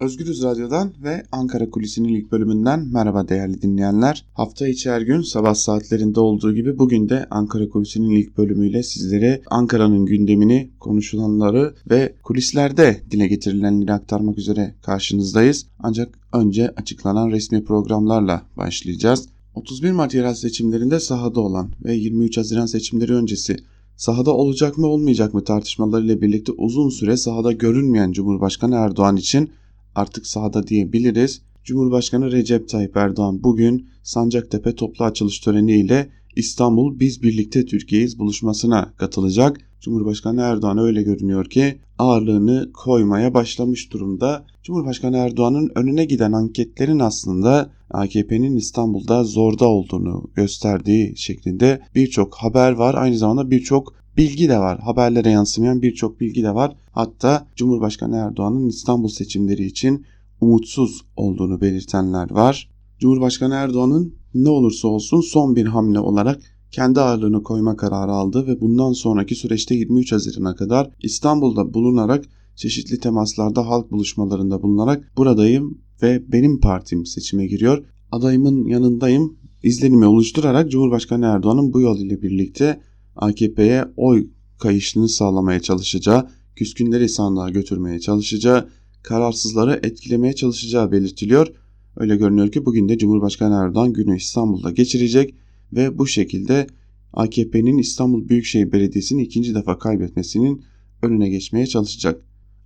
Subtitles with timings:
[0.00, 4.24] Özgürüz Radyo'dan ve Ankara Kulisi'nin ilk bölümünden merhaba değerli dinleyenler.
[4.34, 9.42] Hafta içi her gün sabah saatlerinde olduğu gibi bugün de Ankara Kulisi'nin ilk bölümüyle sizlere
[9.46, 15.66] Ankara'nın gündemini, konuşulanları ve kulislerde dile getirilenleri aktarmak üzere karşınızdayız.
[15.78, 19.28] Ancak önce açıklanan resmi programlarla başlayacağız.
[19.54, 23.56] 31 Mart yerel seçimlerinde sahada olan ve 23 Haziran seçimleri öncesi
[23.96, 29.50] sahada olacak mı olmayacak mı tartışmalarıyla birlikte uzun süre sahada görünmeyen Cumhurbaşkanı Erdoğan için
[29.96, 31.42] artık sahada diyebiliriz.
[31.64, 39.60] Cumhurbaşkanı Recep Tayyip Erdoğan bugün Sancaktepe toplu açılış töreniyle İstanbul Biz Birlikte Türkiye'yiz buluşmasına katılacak.
[39.80, 44.46] Cumhurbaşkanı Erdoğan öyle görünüyor ki ağırlığını koymaya başlamış durumda.
[44.62, 52.94] Cumhurbaşkanı Erdoğan'ın önüne giden anketlerin aslında AKP'nin İstanbul'da zorda olduğunu gösterdiği şeklinde birçok haber var.
[52.94, 54.78] Aynı zamanda birçok bilgi de var.
[54.80, 56.76] Haberlere yansımayan birçok bilgi de var.
[56.92, 60.06] Hatta Cumhurbaşkanı Erdoğan'ın İstanbul seçimleri için
[60.40, 62.70] umutsuz olduğunu belirtenler var.
[62.98, 66.40] Cumhurbaşkanı Erdoğan'ın ne olursa olsun son bir hamle olarak
[66.70, 72.24] kendi ağırlığını koyma kararı aldı ve bundan sonraki süreçte 23 Haziran'a kadar İstanbul'da bulunarak
[72.56, 77.84] çeşitli temaslarda halk buluşmalarında bulunarak buradayım ve benim partim seçime giriyor.
[78.12, 82.80] Adayımın yanındayım izlenimi oluşturarak Cumhurbaşkanı Erdoğan'ın bu yol ile birlikte
[83.16, 84.26] AKP'ye oy
[84.58, 88.68] kayışını sağlamaya çalışacağı, küskünleri sandığa götürmeye çalışacağı,
[89.02, 91.48] kararsızları etkilemeye çalışacağı belirtiliyor.
[91.96, 95.34] Öyle görünüyor ki bugün de Cumhurbaşkanı Erdoğan günü İstanbul'da geçirecek
[95.72, 96.66] ve bu şekilde
[97.12, 100.64] AKP'nin İstanbul Büyükşehir Belediyesi'ni ikinci defa kaybetmesinin
[101.02, 102.22] önüne geçmeye çalışacak.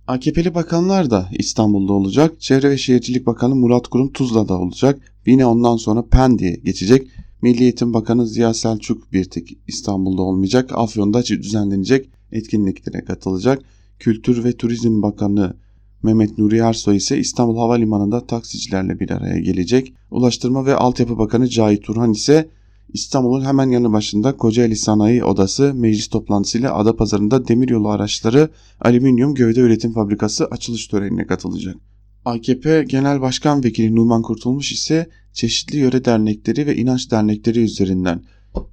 [0.07, 2.41] AKP'li bakanlar da İstanbul'da olacak.
[2.41, 5.13] Çevre ve Şehircilik Bakanı Murat Kurum Tuzla'da olacak.
[5.25, 7.07] Yine ondan sonra Pendik'e geçecek.
[7.41, 10.71] Milli Eğitim Bakanı Ziya Selçuk bir tek İstanbul'da olmayacak.
[10.73, 13.61] Afyon'da düzenlenecek etkinliklere katılacak.
[13.99, 15.53] Kültür ve Turizm Bakanı
[16.03, 19.93] Mehmet Nuri Ersoy ise İstanbul Havalimanı'nda taksicilerle bir araya gelecek.
[20.11, 22.49] Ulaştırma ve Altyapı Bakanı Cahit Turhan ise
[22.93, 28.49] İstanbul'un hemen yanı başında Kocaeli Sanayi Odası meclis toplantısıyla Adapazarı'nda demiryolu araçları
[28.81, 31.90] alüminyum gövde üretim fabrikası açılış törenine katılacak.
[32.25, 38.23] AKP Genel Başkan Vekili Numan Kurtulmuş ise çeşitli yöre dernekleri ve inanç dernekleri üzerinden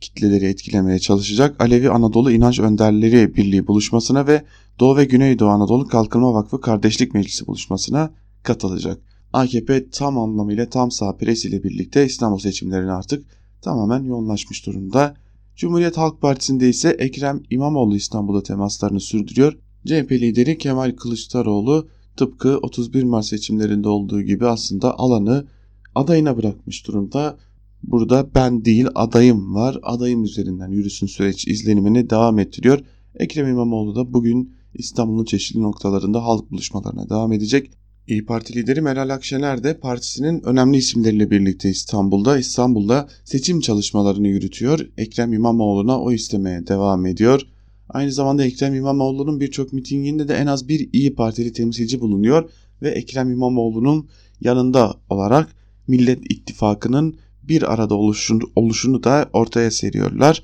[0.00, 4.44] kitleleri etkilemeye çalışacak Alevi Anadolu İnanç Önderleri Birliği buluşmasına ve
[4.80, 8.10] Doğu ve Güneydoğu Anadolu Kalkınma Vakfı Kardeşlik Meclisi buluşmasına
[8.42, 8.98] katılacak.
[9.32, 13.26] AKP tam anlamıyla tam sağ pres ile birlikte İstanbul seçimlerine artık
[13.62, 15.14] tamamen yoğunlaşmış durumda.
[15.56, 19.58] Cumhuriyet Halk Partisi'nde ise Ekrem İmamoğlu İstanbul'da temaslarını sürdürüyor.
[19.86, 25.46] CHP lideri Kemal Kılıçdaroğlu tıpkı 31 Mart seçimlerinde olduğu gibi aslında alanı
[25.94, 27.38] adayına bırakmış durumda.
[27.82, 29.78] Burada ben değil adayım var.
[29.82, 32.80] Adayım üzerinden yürüsün süreç izlenimini devam ettiriyor.
[33.14, 37.70] Ekrem İmamoğlu da bugün İstanbul'un çeşitli noktalarında halk buluşmalarına devam edecek.
[38.06, 44.80] İyi Parti lideri Meral Akşener de partisinin önemli isimleriyle birlikte İstanbul'da İstanbul'da seçim çalışmalarını yürütüyor.
[44.96, 47.42] Ekrem İmamoğlu'na o istemeye devam ediyor.
[47.88, 52.50] Aynı zamanda Ekrem İmamoğlu'nun birçok mitinginde de en az bir İyi Partili temsilci bulunuyor
[52.82, 54.08] ve Ekrem İmamoğlu'nun
[54.40, 55.48] yanında olarak
[55.86, 60.42] Millet İttifakı'nın bir arada oluşunu, oluşunu da ortaya seriyorlar.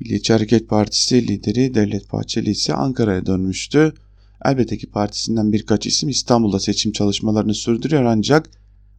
[0.00, 3.92] Milliyetçi Hareket Partisi lideri Devlet Bahçeli ise Ankara'ya dönmüştü.
[4.44, 8.50] Elbette ki partisinden birkaç isim İstanbul'da seçim çalışmalarını sürdürüyor ancak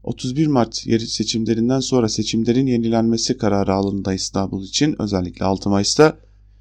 [0.03, 6.17] 31 Mart yeri seçimlerinden sonra seçimlerin yenilenmesi kararı alındı İstanbul için özellikle 6 Mayıs'ta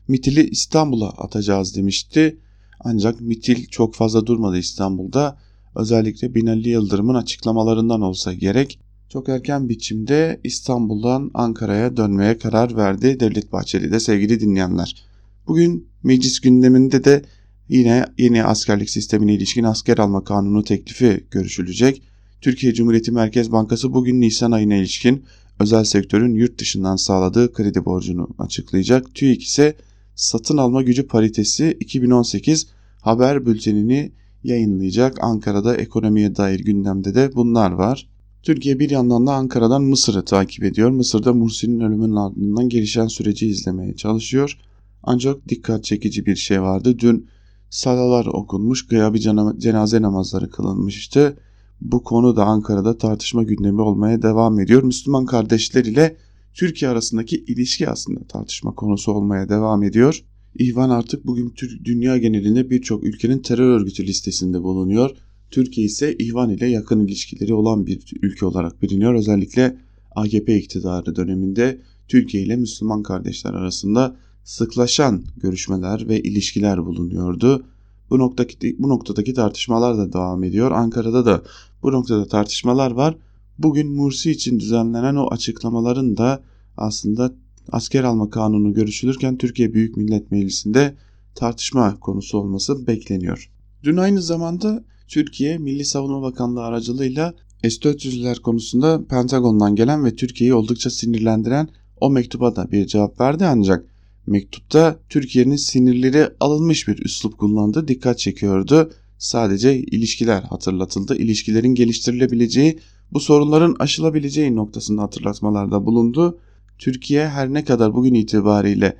[0.08, 2.38] MITİL'i İstanbul'a atacağız demişti.
[2.80, 5.38] Ancak MITİL çok fazla durmadı İstanbul'da.
[5.74, 8.78] Özellikle Binali Yıldırım'ın açıklamalarından olsa gerek
[9.08, 15.04] çok erken biçimde İstanbul'dan Ankara'ya dönmeye karar verdi Devlet Bahçeli de sevgili dinleyenler.
[15.46, 17.22] Bugün meclis gündeminde de
[17.68, 22.02] yine yeni askerlik sistemine ilişkin asker alma kanunu teklifi görüşülecek.
[22.40, 25.24] Türkiye Cumhuriyeti Merkez Bankası bugün Nisan ayına ilişkin
[25.60, 29.14] özel sektörün yurt dışından sağladığı kredi borcunu açıklayacak.
[29.14, 29.76] TÜİK ise
[30.14, 32.66] satın alma gücü paritesi 2018
[33.00, 34.12] haber bültenini
[34.44, 35.24] yayınlayacak.
[35.24, 38.08] Ankara'da ekonomiye dair gündemde de bunlar var.
[38.42, 40.90] Türkiye bir yandan da Ankara'dan Mısır'ı takip ediyor.
[40.90, 44.58] Mısır'da Mursi'nin ölümünün ardından gelişen süreci izlemeye çalışıyor.
[45.02, 46.98] Ancak dikkat çekici bir şey vardı.
[46.98, 47.26] Dün
[47.70, 49.20] salalar okunmuş, gıyabi
[49.58, 51.36] cenaze namazları kılınmıştı.
[51.80, 54.82] Bu konu da Ankara'da tartışma gündemi olmaya devam ediyor.
[54.82, 56.16] Müslüman kardeşler ile
[56.54, 60.24] Türkiye arasındaki ilişki aslında tartışma konusu olmaya devam ediyor.
[60.58, 61.54] İhvan artık bugün
[61.84, 65.10] dünya genelinde birçok ülkenin terör örgütü listesinde bulunuyor.
[65.50, 69.14] Türkiye ise İhvan ile yakın ilişkileri olan bir ülke olarak biliniyor.
[69.14, 69.76] Özellikle
[70.14, 77.64] AKP iktidarı döneminde Türkiye ile Müslüman kardeşler arasında sıklaşan görüşmeler ve ilişkiler bulunuyordu.
[78.10, 80.70] Bu noktadaki, bu noktadaki tartışmalar da devam ediyor.
[80.70, 81.42] Ankara'da da
[81.82, 83.16] bu noktada tartışmalar var.
[83.58, 86.42] Bugün Mursi için düzenlenen o açıklamaların da
[86.76, 87.32] aslında
[87.72, 90.94] asker alma kanunu görüşülürken Türkiye Büyük Millet Meclisi'nde
[91.34, 93.50] tartışma konusu olması bekleniyor.
[93.82, 100.90] Dün aynı zamanda Türkiye Milli Savunma Bakanlığı aracılığıyla S-400'ler konusunda Pentagon'dan gelen ve Türkiye'yi oldukça
[100.90, 101.68] sinirlendiren
[102.00, 103.86] o mektuba da bir cevap verdi ancak
[104.26, 108.92] mektupta Türkiye'nin sinirleri alınmış bir üslup kullandığı dikkat çekiyordu.
[109.18, 111.16] Sadece ilişkiler hatırlatıldı.
[111.16, 112.78] İlişkilerin geliştirilebileceği,
[113.14, 116.38] bu sorunların aşılabileceği noktasında hatırlatmalarda bulundu.
[116.78, 118.96] Türkiye her ne kadar bugün itibariyle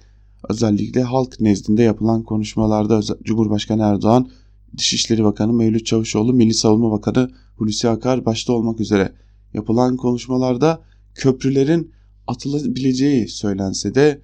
[0.49, 4.29] özellikle halk nezdinde yapılan konuşmalarda Cumhurbaşkanı Erdoğan,
[4.79, 9.13] Dışişleri Bakanı Mevlüt Çavuşoğlu, Milli Savunma Bakanı Hulusi Akar başta olmak üzere
[9.55, 10.83] yapılan konuşmalarda
[11.15, 11.93] köprülerin
[12.27, 14.21] atılabileceği söylense de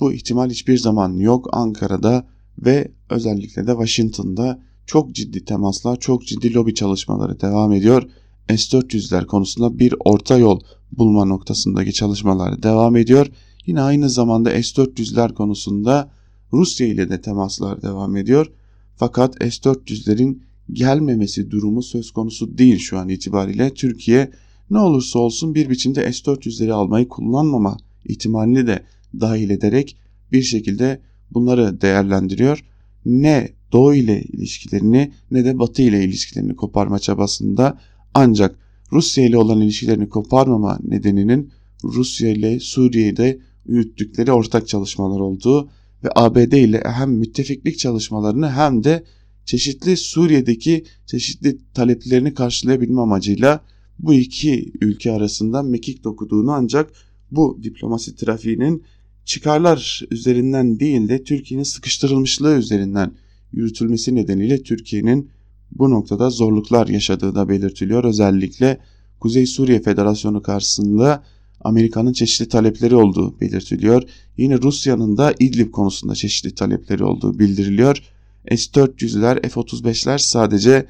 [0.00, 2.26] bu ihtimal hiçbir zaman yok Ankara'da
[2.58, 8.02] ve özellikle de Washington'da çok ciddi temaslar, çok ciddi lobi çalışmaları devam ediyor.
[8.48, 10.60] S-400'ler konusunda bir orta yol
[10.92, 13.26] bulma noktasındaki çalışmalar devam ediyor.
[13.66, 16.10] Yine aynı zamanda S-400'ler konusunda
[16.52, 18.52] Rusya ile de temaslar devam ediyor.
[18.96, 20.38] Fakat S-400'lerin
[20.72, 23.74] gelmemesi durumu söz konusu değil şu an itibariyle.
[23.74, 24.30] Türkiye
[24.70, 28.82] ne olursa olsun bir biçimde S-400'leri almayı kullanmama ihtimalini de
[29.20, 29.96] dahil ederek
[30.32, 31.00] bir şekilde
[31.30, 32.64] bunları değerlendiriyor.
[33.04, 37.78] Ne Doğu ile ilişkilerini ne de Batı ile ilişkilerini koparma çabasında
[38.14, 38.58] ancak
[38.92, 41.50] Rusya ile olan ilişkilerini koparmama nedeninin
[41.84, 45.70] Rusya ile Suriye'de yürüttükleri ortak çalışmalar olduğu
[46.04, 49.04] ve ABD ile hem müttefiklik çalışmalarını hem de
[49.44, 53.64] çeşitli Suriye'deki çeşitli taleplerini karşılayabilme amacıyla
[53.98, 56.92] bu iki ülke arasında mekik dokuduğunu ancak
[57.30, 58.82] bu diplomasi trafiğinin
[59.24, 63.12] çıkarlar üzerinden değil de Türkiye'nin sıkıştırılmışlığı üzerinden
[63.52, 65.30] yürütülmesi nedeniyle Türkiye'nin
[65.72, 68.04] bu noktada zorluklar yaşadığı da belirtiliyor.
[68.04, 68.80] Özellikle
[69.20, 71.24] Kuzey Suriye Federasyonu karşısında
[71.60, 74.02] Amerika'nın çeşitli talepleri olduğu belirtiliyor.
[74.36, 78.02] Yine Rusya'nın da İdlib konusunda çeşitli talepleri olduğu bildiriliyor.
[78.50, 80.86] S-400'ler, F-35'ler sadece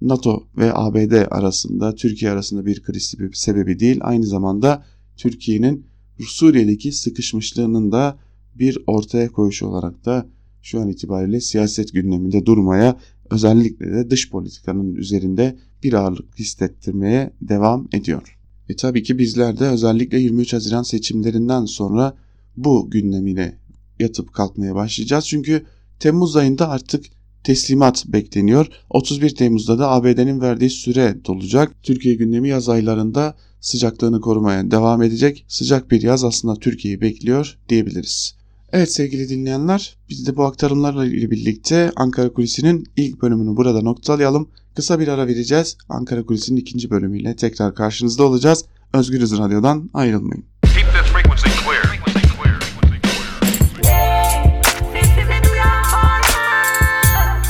[0.00, 4.84] NATO ve ABD arasında, Türkiye arasında bir kriz sebebi değil, aynı zamanda
[5.16, 5.86] Türkiye'nin
[6.20, 8.18] Suriye'deki sıkışmışlığının da
[8.54, 10.26] bir ortaya koyuşu olarak da
[10.62, 12.96] şu an itibariyle siyaset gündeminde durmaya,
[13.30, 18.38] özellikle de dış politikanın üzerinde bir ağırlık hissettirmeye devam ediyor.
[18.68, 22.16] E tabii ki bizler de özellikle 23 Haziran seçimlerinden sonra
[22.56, 23.58] bu gündemine
[23.98, 25.26] yatıp kalkmaya başlayacağız.
[25.26, 25.62] Çünkü
[26.00, 27.04] Temmuz ayında artık
[27.44, 28.66] teslimat bekleniyor.
[28.90, 31.82] 31 Temmuz'da da ABD'nin verdiği süre dolacak.
[31.82, 35.44] Türkiye gündemi yaz aylarında sıcaklığını korumaya devam edecek.
[35.48, 38.36] Sıcak bir yaz aslında Türkiye'yi bekliyor diyebiliriz.
[38.76, 44.48] Evet sevgili dinleyenler biz de bu aktarımlarla ile birlikte Ankara Kulisi'nin ilk bölümünü burada noktalayalım.
[44.74, 45.76] Kısa bir ara vereceğiz.
[45.88, 48.64] Ankara Kulisi'nin ikinci bölümüyle tekrar karşınızda olacağız.
[48.92, 50.44] Özgürüz Radyo'dan ayrılmayın.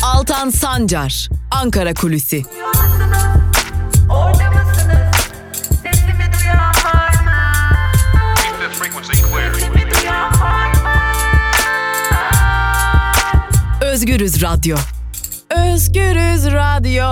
[0.03, 2.43] Altan Sancar, Ankara Kulüsi.
[13.97, 14.77] Özgürüz Radyo.
[15.51, 17.05] Özgürüz Radyo.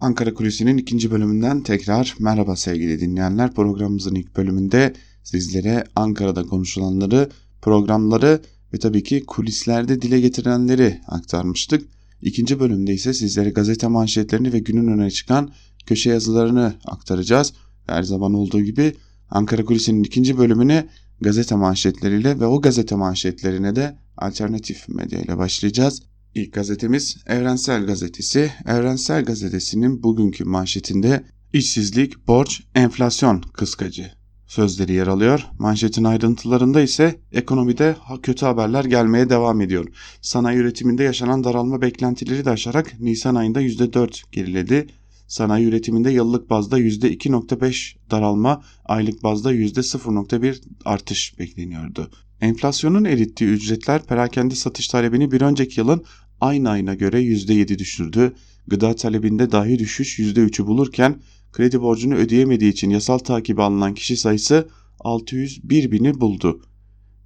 [0.00, 3.54] Ankara Kulisi'nin ikinci bölümünden tekrar merhaba sevgili dinleyenler.
[3.54, 7.30] Programımızın ilk bölümünde sizlere Ankara'da konuşulanları,
[7.62, 11.88] programları ve tabii ki kulislerde dile getirenleri aktarmıştık.
[12.22, 15.52] İkinci bölümde ise sizlere gazete manşetlerini ve günün öne çıkan
[15.86, 17.52] köşe yazılarını aktaracağız.
[17.86, 18.94] Her zaman olduğu gibi
[19.30, 20.88] Ankara Kulisi'nin ikinci bölümünü
[21.24, 26.02] gazete manşetleriyle ve o gazete manşetlerine de alternatif medya ile başlayacağız.
[26.34, 28.52] İlk gazetemiz Evrensel Gazetesi.
[28.66, 34.10] Evrensel Gazetesi'nin bugünkü manşetinde işsizlik, borç, enflasyon kıskacı
[34.46, 35.46] sözleri yer alıyor.
[35.58, 39.86] Manşetin ayrıntılarında ise ekonomide kötü haberler gelmeye devam ediyor.
[40.20, 44.86] Sanayi üretiminde yaşanan daralma beklentileri de aşarak Nisan ayında %4 geriledi.
[45.34, 52.10] Sanayi üretiminde yıllık bazda %2.5 daralma, aylık bazda %0.1 artış bekleniyordu.
[52.40, 56.04] Enflasyonun erittiği ücretler perakende satış talebini bir önceki yılın
[56.40, 58.34] aynı ayına göre %7 düşürdü.
[58.66, 61.22] Gıda talebinde dahi düşüş %3'ü bulurken
[61.52, 64.68] kredi borcunu ödeyemediği için yasal takibi alınan kişi sayısı
[65.00, 66.62] 601 bini buldu.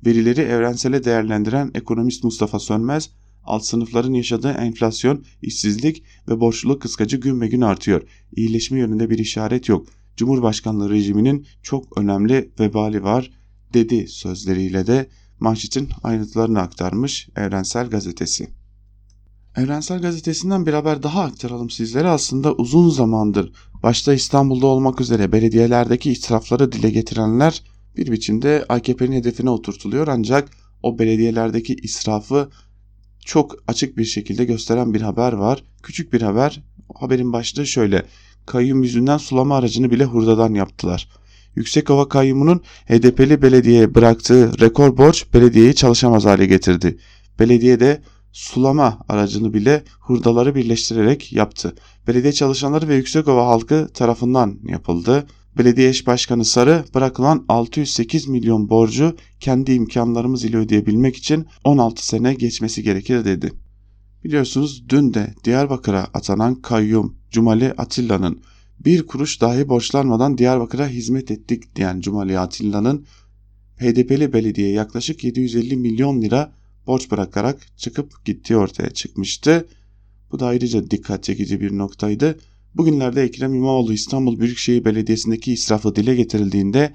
[0.07, 3.11] Verileri evrensele değerlendiren ekonomist Mustafa Sönmez,
[3.49, 8.03] alt sınıfların yaşadığı enflasyon, işsizlik ve borçluluk kıskacı gün ve gün artıyor.
[8.37, 9.87] İyileşme yönünde bir işaret yok.
[10.17, 13.31] Cumhurbaşkanlığı rejiminin çok önemli vebali var
[13.75, 15.09] dedi sözleriyle de
[15.41, 18.49] manşetin ayrıntılarını aktarmış Evrensel Gazetesi.
[19.57, 22.09] Evrensel Gazetesi'nden bir haber daha aktaralım sizlere.
[22.09, 23.53] Aslında uzun zamandır
[23.83, 27.63] başta İstanbul'da olmak üzere belediyelerdeki israfları dile getirenler
[27.97, 30.09] bir biçimde AKP'nin hedefine oturtuluyor.
[30.09, 30.51] Ancak
[30.83, 32.51] o belediyelerdeki israfı
[33.29, 35.65] çok açık bir şekilde gösteren bir haber var.
[35.83, 36.63] Küçük bir haber.
[36.95, 38.03] Haberin başlığı şöyle.
[38.47, 41.09] Kayyum yüzünden sulama aracını bile hurdadan yaptılar.
[41.55, 46.99] Yüksekova Kayyumu'nun HDP'li belediyeye bıraktığı rekor borç belediyeyi çalışamaz hale getirdi.
[47.39, 51.75] Belediye de sulama aracını bile hurdaları birleştirerek yaptı.
[52.07, 55.27] Belediye çalışanları ve Yüksekova halkı tarafından yapıldı.
[55.59, 62.35] Belediye eş başkanı Sarı bırakılan 608 milyon borcu kendi imkanlarımız ile ödeyebilmek için 16 sene
[62.35, 63.53] geçmesi gerekir dedi.
[64.25, 68.41] Biliyorsunuz dün de Diyarbakır'a atanan kayyum Cumali Atilla'nın
[68.85, 73.07] bir kuruş dahi borçlanmadan Diyarbakır'a hizmet ettik diyen Cumali Atilla'nın
[73.77, 76.53] HDP'li belediye yaklaşık 750 milyon lira
[76.87, 79.69] borç bırakarak çıkıp gittiği ortaya çıkmıştı.
[80.33, 82.39] Bu da ayrıca dikkat çekici bir noktaydı.
[82.79, 86.95] Bugünlerde Ekrem İmamoğlu İstanbul Büyükşehir Belediyesi'ndeki israfı dile getirildiğinde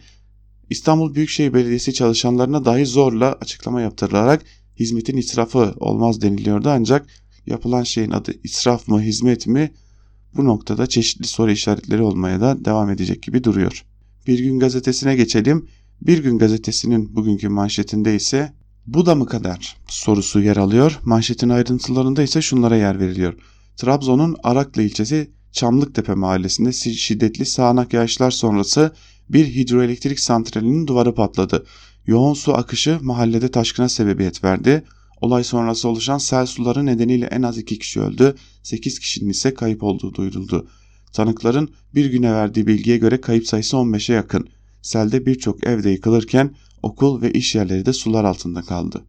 [0.69, 4.45] İstanbul Büyükşehir Belediyesi çalışanlarına dahi zorla açıklama yaptırılarak
[4.79, 7.07] hizmetin israfı olmaz deniliyordu ancak
[7.45, 9.71] yapılan şeyin adı israf mı hizmet mi
[10.35, 13.85] bu noktada çeşitli soru işaretleri olmaya da devam edecek gibi duruyor.
[14.27, 15.67] Bir gün gazetesine geçelim.
[16.01, 18.53] Bir gün gazetesinin bugünkü manşetinde ise
[18.87, 20.99] bu da mı kadar sorusu yer alıyor.
[21.03, 23.33] Manşetin ayrıntılarında ise şunlara yer veriliyor.
[23.77, 28.91] Trabzon'un Araklı ilçesi Çamlıktepe mahallesinde şiddetli sağanak yağışlar sonrası
[29.29, 31.65] bir hidroelektrik santralinin duvarı patladı.
[32.05, 34.83] Yoğun su akışı mahallede taşkına sebebiyet verdi.
[35.22, 39.83] Olay sonrası oluşan sel suları nedeniyle en az 2 kişi öldü, 8 kişinin ise kayıp
[39.83, 40.67] olduğu duyuruldu.
[41.13, 44.48] Tanıkların bir güne verdiği bilgiye göre kayıp sayısı 15'e yakın.
[44.81, 49.03] Selde birçok evde yıkılırken okul ve iş yerleri de sular altında kaldı.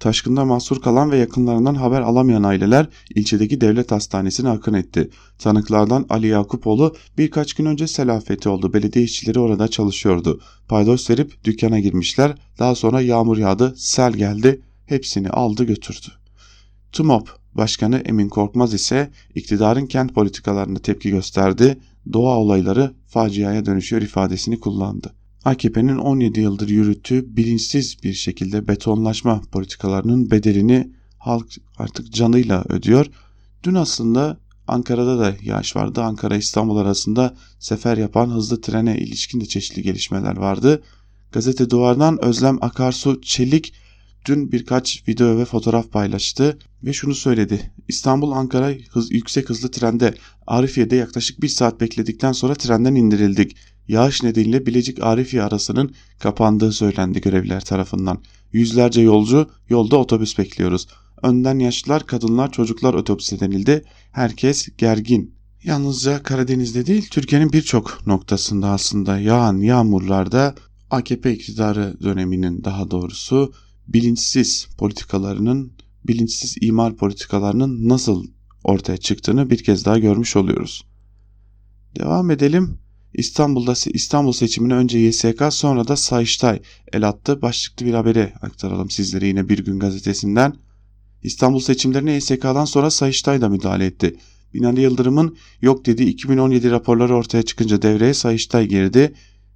[0.00, 5.10] Taşkında mahsur kalan ve yakınlarından haber alamayan aileler ilçedeki devlet hastanesine akın etti.
[5.38, 8.72] Tanıklardan Ali Yakupoğlu birkaç gün önce selafeti oldu.
[8.72, 10.40] Belediye işçileri orada çalışıyordu.
[10.68, 12.34] Paydos verip dükkana girmişler.
[12.58, 16.06] Daha sonra yağmur yağdı, sel geldi, hepsini aldı götürdü.
[16.92, 21.78] TUMOP Başkanı Emin Korkmaz ise iktidarın kent politikalarına tepki gösterdi.
[22.12, 25.12] Doğa olayları faciaya dönüşüyor ifadesini kullandı.
[25.46, 31.46] AKP'nin 17 yıldır yürüttüğü bilinçsiz bir şekilde betonlaşma politikalarının bedelini halk
[31.78, 33.06] artık canıyla ödüyor.
[33.62, 36.02] Dün aslında Ankara'da da yağış vardı.
[36.02, 40.82] Ankara İstanbul arasında sefer yapan hızlı trene ilişkin de çeşitli gelişmeler vardı.
[41.32, 43.74] Gazete Duvar'dan Özlem Akarsu Çelik
[44.24, 47.72] dün birkaç video ve fotoğraf paylaştı ve şunu söyledi.
[47.88, 50.14] İstanbul Ankara hız, yüksek hızlı trende
[50.46, 53.56] Arifiye'de yaklaşık bir saat bekledikten sonra trenden indirildik.
[53.88, 58.18] Yağış nedeniyle Bilecik Arifiye arasının kapandığı söylendi görevliler tarafından.
[58.52, 60.88] Yüzlerce yolcu yolda otobüs bekliyoruz.
[61.22, 63.84] Önden yaşlılar, kadınlar, çocuklar otobüse denildi.
[64.12, 65.34] Herkes gergin.
[65.64, 70.54] Yalnızca Karadeniz'de değil Türkiye'nin birçok noktasında aslında yağan yağmurlarda
[70.90, 73.52] AKP iktidarı döneminin daha doğrusu
[73.88, 75.72] bilinçsiz politikalarının,
[76.06, 78.26] bilinçsiz imar politikalarının nasıl
[78.64, 80.86] ortaya çıktığını bir kez daha görmüş oluyoruz.
[81.98, 82.78] Devam edelim.
[83.16, 86.60] İstanbul'da İstanbul seçimine önce YSK sonra da Sayıştay
[86.92, 87.42] el attı.
[87.42, 90.54] Başlıklı bir haberi aktaralım sizlere yine Bir Gün gazetesinden.
[91.22, 94.16] İstanbul seçimlerine YSK'dan sonra Sayıştay da müdahale etti.
[94.54, 99.14] Binali Yıldırım'ın yok dediği 2017 raporları ortaya çıkınca devreye Sayıştay girdi.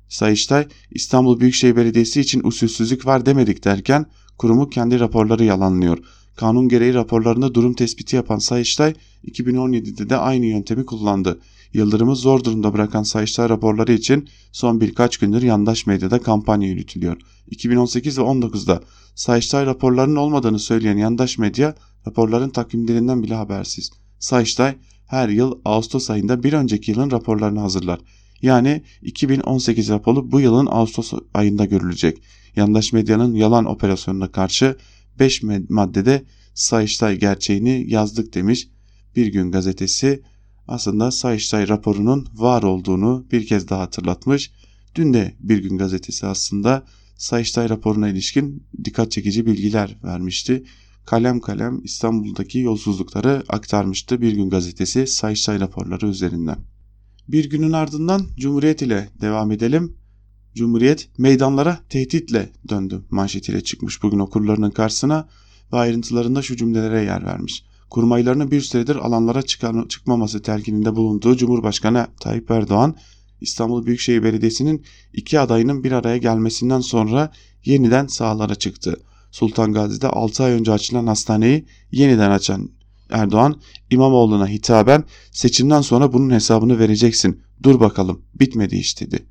[0.09, 4.07] Sayıştay İstanbul Büyükşehir Belediyesi için usulsüzlük var demedik derken
[4.39, 5.99] kurumu kendi raporları yalanlıyor.
[6.37, 11.41] Kanun gereği raporlarında durum tespiti yapan Sayıştay 2017'de de aynı yöntemi kullandı.
[11.73, 17.17] Yıldırım'ı zor durumda bırakan Sayıştay raporları için son birkaç gündür yandaş medyada kampanya yürütülüyor.
[17.51, 18.83] 2018 ve 19'da
[19.15, 21.75] Sayıştay raporlarının olmadığını söyleyen yandaş medya
[22.07, 23.91] raporların takvimlerinden bile habersiz.
[24.19, 28.01] Sayıştay her yıl Ağustos ayında bir önceki yılın raporlarını hazırlar.
[28.43, 32.23] Yani 2018 raporu bu yılın Ağustos ayında görülecek.
[32.57, 34.77] Yandaş medyanın yalan operasyonuna karşı
[35.19, 36.25] 5 maddede
[36.55, 38.69] Sayıştay gerçeğini yazdık demiş.
[39.17, 40.23] Bir gün gazetesi
[40.71, 44.51] aslında Sayıştay raporunun var olduğunu bir kez daha hatırlatmış.
[44.95, 46.85] Dün de Bir Gün gazetesi aslında
[47.17, 50.65] Sayıştay raporuna ilişkin dikkat çekici bilgiler vermişti.
[51.07, 56.59] Kalem kalem İstanbul'daki yolsuzlukları aktarmıştı Bir Gün gazetesi Sayıştay raporları üzerinden.
[57.29, 59.97] Bir günün ardından Cumhuriyet ile devam edelim.
[60.55, 65.29] Cumhuriyet meydanlara tehditle döndü manşetiyle çıkmış bugün okurlarının karşısına
[65.73, 72.07] ve ayrıntılarında şu cümlelere yer vermiş kurmaylarını bir süredir alanlara çıkar, çıkmaması telkininde bulunduğu Cumhurbaşkanı
[72.21, 72.97] Tayyip Erdoğan,
[73.41, 77.33] İstanbul Büyükşehir Belediyesi'nin iki adayının bir araya gelmesinden sonra
[77.65, 79.01] yeniden sahalara çıktı.
[79.31, 82.71] Sultan Gazi'de 6 ay önce açılan hastaneyi yeniden açan
[83.11, 87.43] Erdoğan İmamoğlu'na hitaben seçimden sonra bunun hesabını vereceksin.
[87.63, 89.27] Dur bakalım bitmedi iş dedi.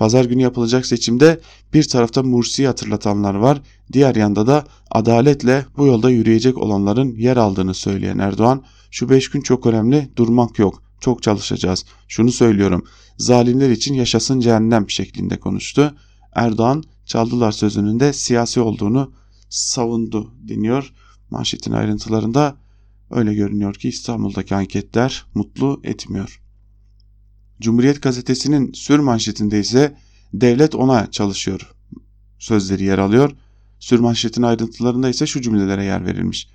[0.00, 1.40] Pazar günü yapılacak seçimde
[1.74, 7.74] bir tarafta Mursi'yi hatırlatanlar var, diğer yanda da adaletle bu yolda yürüyecek olanların yer aldığını
[7.74, 11.84] söyleyen Erdoğan, şu beş gün çok önemli, durmak yok, çok çalışacağız.
[12.08, 12.84] Şunu söylüyorum,
[13.18, 15.94] zalimler için yaşasın cehennem şeklinde konuştu.
[16.34, 19.12] Erdoğan çaldılar sözünün de siyasi olduğunu
[19.48, 20.92] savundu deniyor.
[21.30, 22.56] Manşetin ayrıntılarında
[23.10, 26.40] öyle görünüyor ki İstanbul'daki anketler mutlu etmiyor.
[27.60, 29.96] Cumhuriyet gazetesinin sür manşetinde ise
[30.34, 31.74] devlet ona çalışıyor
[32.40, 33.30] sözleri yer alıyor.
[33.78, 36.48] Sür manşetin ayrıntılarında ise şu cümlelere yer verilmiş.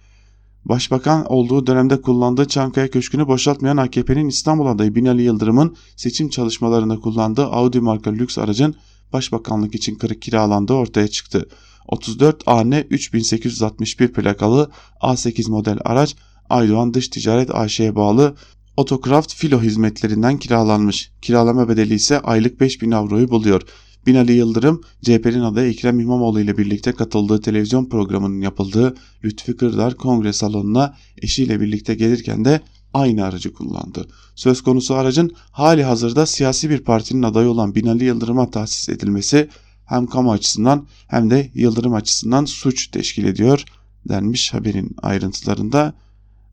[0.66, 7.46] Başbakan olduğu dönemde kullandığı Çankaya Köşkü'nü boşaltmayan AKP'nin İstanbul adayı Binali Yıldırım'ın seçim çalışmalarında kullandığı
[7.46, 8.76] Audi marka lüks aracın
[9.14, 11.50] başbakanlık için kırık kiralandığı ortaya çıktı.
[11.88, 14.72] 34 AN 3861 plakalı
[15.02, 16.16] A8 model araç
[16.50, 18.36] Aydoğan Dış Ticaret AŞ'ye bağlı
[18.78, 21.12] Otokraft filo hizmetlerinden kiralanmış.
[21.22, 23.62] Kiralama bedeli ise aylık 5000 avroyu buluyor.
[24.08, 30.34] Binali Yıldırım, CHP'nin adayı Ekrem İmamoğlu ile birlikte katıldığı televizyon programının yapıldığı Lütfi Kırdar kongre
[30.34, 32.62] salonuna eşiyle birlikte gelirken de
[32.94, 34.08] aynı aracı kullandı.
[34.36, 39.50] Söz konusu aracın hali hazırda siyasi bir partinin adayı olan Binali Yıldırım'a tahsis edilmesi
[39.86, 43.64] hem kamu açısından hem de Yıldırım açısından suç teşkil ediyor
[44.10, 45.94] denmiş haberin ayrıntılarında.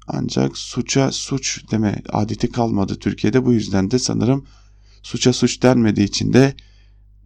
[0.07, 3.45] Ancak suça suç deme adeti kalmadı Türkiye'de.
[3.45, 4.47] Bu yüzden de sanırım
[5.03, 6.55] suça suç denmediği için de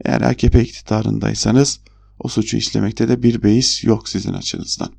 [0.04, 1.80] eğer AKP iktidarındaysanız
[2.18, 4.92] o suçu işlemekte de bir beis yok sizin açınızdan.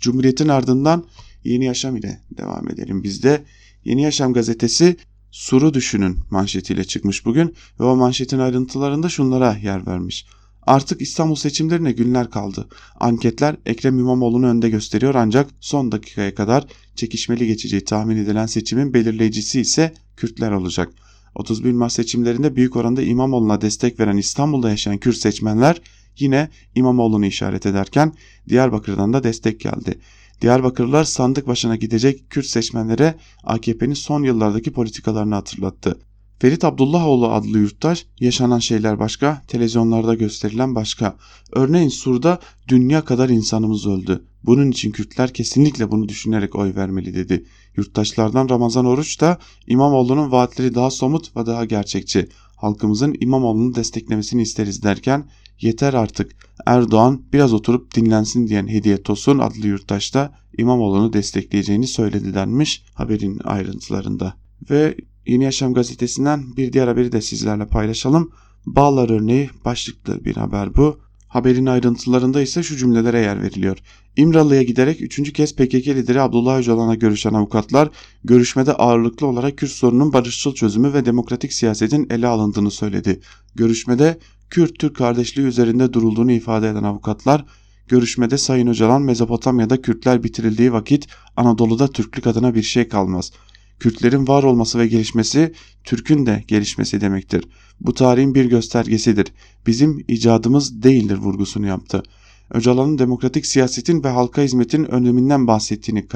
[0.00, 1.06] Cumhuriyet'in ardından
[1.44, 3.02] Yeni Yaşam ile devam edelim.
[3.02, 3.44] Bizde
[3.84, 4.96] Yeni Yaşam gazetesi
[5.30, 10.26] Sur'u düşünün manşetiyle çıkmış bugün ve o manşetin ayrıntılarında şunlara yer vermiş.
[10.70, 12.68] Artık İstanbul seçimlerine günler kaldı.
[13.00, 19.60] Anketler Ekrem İmamoğlu'nu önde gösteriyor ancak son dakikaya kadar çekişmeli geçeceği tahmin edilen seçimin belirleyicisi
[19.60, 20.92] ise Kürtler olacak.
[21.34, 25.80] 31 Mart seçimlerinde büyük oranda İmamoğlu'na destek veren İstanbul'da yaşayan Kürt seçmenler
[26.18, 28.12] yine İmamoğlu'nu işaret ederken
[28.48, 29.98] Diyarbakır'dan da destek geldi.
[30.40, 35.98] Diyarbakırlılar sandık başına gidecek Kürt seçmenlere AKP'nin son yıllardaki politikalarını hatırlattı.
[36.40, 41.16] Ferit Abdullahoğlu adlı yurttaş yaşanan şeyler başka, televizyonlarda gösterilen başka.
[41.52, 44.24] Örneğin Sur'da dünya kadar insanımız öldü.
[44.42, 47.44] Bunun için Kürtler kesinlikle bunu düşünerek oy vermeli dedi.
[47.76, 52.28] Yurttaşlardan Ramazan Oruç da İmamoğlu'nun vaatleri daha somut ve daha gerçekçi.
[52.56, 55.28] Halkımızın İmamoğlu'nu desteklemesini isteriz derken
[55.60, 62.34] yeter artık Erdoğan biraz oturup dinlensin diyen Hediye Tosun adlı yurttaş da İmamoğlu'nu destekleyeceğini söyledi
[62.34, 64.34] denmiş haberin ayrıntılarında.
[64.70, 68.32] Ve Yeni Yaşam gazetesinden bir diğer haberi de sizlerle paylaşalım.
[68.66, 70.98] Bağlar örneği başlıklı bir haber bu.
[71.28, 73.78] Haberin ayrıntılarında ise şu cümlelere yer veriliyor.
[74.16, 77.88] İmralı'ya giderek üçüncü kez PKK lideri Abdullah Öcalan'a görüşen avukatlar
[78.24, 83.20] görüşmede ağırlıklı olarak Kürt sorunun barışçıl çözümü ve demokratik siyasetin ele alındığını söyledi.
[83.54, 84.18] Görüşmede
[84.50, 87.44] Kürt-Türk kardeşliği üzerinde durulduğunu ifade eden avukatlar
[87.88, 91.06] görüşmede Sayın Öcalan Mezopotamya'da Kürtler bitirildiği vakit
[91.36, 93.32] Anadolu'da Türklük adına bir şey kalmaz.
[93.80, 95.52] Kürtlerin var olması ve gelişmesi
[95.84, 97.44] Türk'ün de gelişmesi demektir.
[97.80, 99.32] Bu tarihin bir göstergesidir.
[99.66, 102.02] Bizim icadımız değildir vurgusunu yaptı.
[102.50, 106.06] Öcalan'ın demokratik siyasetin ve halka hizmetin öneminden bahsettiğini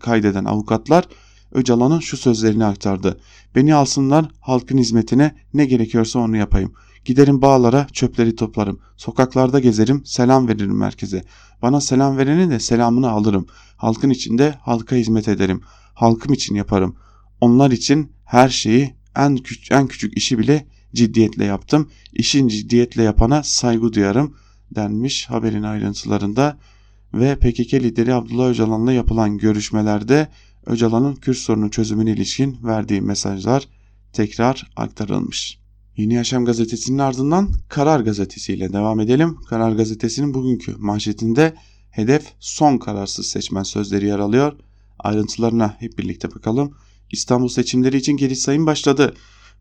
[0.00, 1.04] kaydeden avukatlar
[1.52, 3.20] Öcalan'ın şu sözlerini aktardı.
[3.54, 6.72] Beni alsınlar halkın hizmetine ne gerekiyorsa onu yapayım.
[7.04, 8.78] Giderim bağlara çöpleri toplarım.
[8.96, 11.24] Sokaklarda gezerim selam veririm merkeze.
[11.62, 13.46] Bana selam vereni de selamını alırım.
[13.76, 15.60] Halkın içinde halka hizmet ederim.
[15.94, 16.96] Halkım için yaparım.
[17.44, 21.90] Onlar için her şeyi en, küç en küçük işi bile ciddiyetle yaptım.
[22.12, 24.36] İşin ciddiyetle yapana saygı duyarım
[24.74, 26.58] denmiş haberin ayrıntılarında
[27.14, 30.28] ve PKK lideri Abdullah Öcalan'la yapılan görüşmelerde
[30.66, 33.68] Öcalan'ın Kürt sorunu çözümüne ilişkin verdiği mesajlar
[34.12, 35.58] tekrar aktarılmış.
[35.96, 39.36] Yeni Yaşam gazetesinin ardından Karar gazetesi ile devam edelim.
[39.48, 41.54] Karar gazetesinin bugünkü manşetinde
[41.90, 44.52] hedef son kararsız seçmen sözleri yer alıyor.
[44.98, 46.74] Ayrıntılarına hep birlikte bakalım.
[47.14, 49.14] İstanbul seçimleri için geri sayım başladı.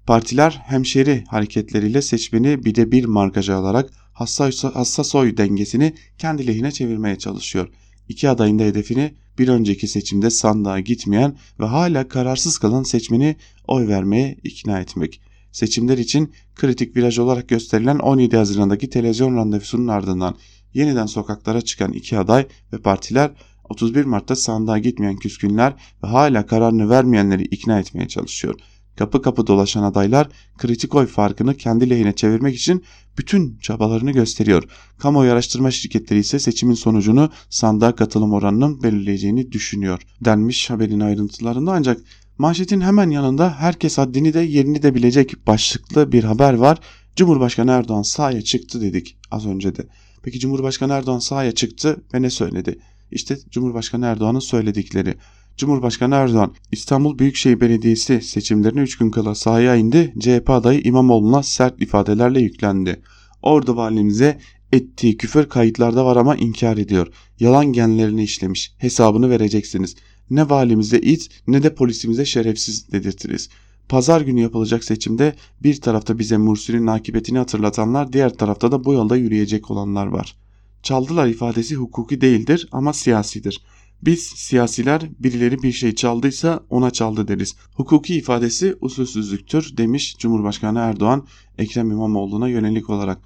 [0.06, 6.72] Partiler hemşeri hareketleriyle seçmeni bir de bir markacı alarak hassas, hassas oy dengesini kendi lehine
[6.72, 7.68] çevirmeye çalışıyor.
[8.10, 13.36] İki adayın da hedefini bir önceki seçimde sandığa gitmeyen ve hala kararsız kalan seçmeni
[13.68, 15.22] oy vermeye ikna etmek.
[15.52, 20.38] Seçimler için kritik viraj olarak gösterilen 17 Haziran'daki televizyon randevusunun ardından
[20.74, 23.32] yeniden sokaklara çıkan iki aday ve partiler
[23.69, 25.73] 31 Mart'ta sandığa gitmeyen küskünler
[26.04, 28.56] ve hala kararını vermeyenleri ikna etmeye çalışıyor.
[28.95, 32.84] Kapı kapı dolaşan adaylar kritik oy farkını kendi lehine çevirmek için
[33.17, 34.63] bütün çabalarını gösteriyor.
[34.97, 42.02] Kamuoyu araştırma şirketleri ise seçimin sonucunu sandığa katılım oranının belirleyeceğini düşünüyor denmiş haberin ayrıntılarında ancak
[42.38, 46.80] manşetin hemen yanında herkes haddini de yerini de bilecek başlıklı bir haber var.
[47.15, 49.88] Cumhurbaşkanı Erdoğan sahaya çıktı dedik az önce de.
[50.23, 52.80] Peki Cumhurbaşkanı Erdoğan sahaya çıktı ve ne söyledi?
[53.12, 55.16] İşte Cumhurbaşkanı Erdoğan'ın söyledikleri.
[55.58, 60.13] Cumhurbaşkanı Erdoğan İstanbul Büyükşehir Belediyesi seçimlerine 3 gün kala sahaya indi.
[60.20, 63.02] CHP adayı İmamoğlu'na sert ifadelerle yüklendi.
[63.42, 64.39] Ordu valimize
[64.72, 67.08] ettiği küfür kayıtlarda var ama inkar ediyor.
[67.39, 68.74] Yalan genlerini işlemiş.
[68.78, 69.96] Hesabını vereceksiniz.
[70.30, 73.50] Ne valimize it ne de polisimize şerefsiz dedirtiriz.
[73.89, 79.16] Pazar günü yapılacak seçimde bir tarafta bize Mursi'nin akıbetini hatırlatanlar diğer tarafta da bu yolda
[79.16, 80.43] yürüyecek olanlar var.
[80.84, 83.62] Çaldılar ifadesi hukuki değildir ama siyasidir.
[84.02, 87.56] Biz siyasiler birileri bir şey çaldıysa ona çaldı deriz.
[87.76, 93.19] Hukuki ifadesi usulsüzlüktür demiş Cumhurbaşkanı Erdoğan Ekrem İmamoğlu'na yönelik olarak.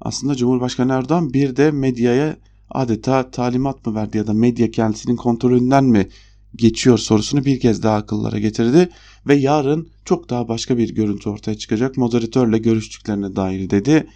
[0.00, 2.36] Aslında Cumhurbaşkanı Erdoğan bir de medyaya
[2.70, 6.08] adeta talimat mı verdi ya da medya kendisinin kontrolünden mi
[6.56, 8.88] geçiyor sorusunu bir kez daha akıllara getirdi
[9.26, 14.06] ve yarın çok daha başka bir görüntü ortaya çıkacak moderatörle görüştüklerine dair dedi.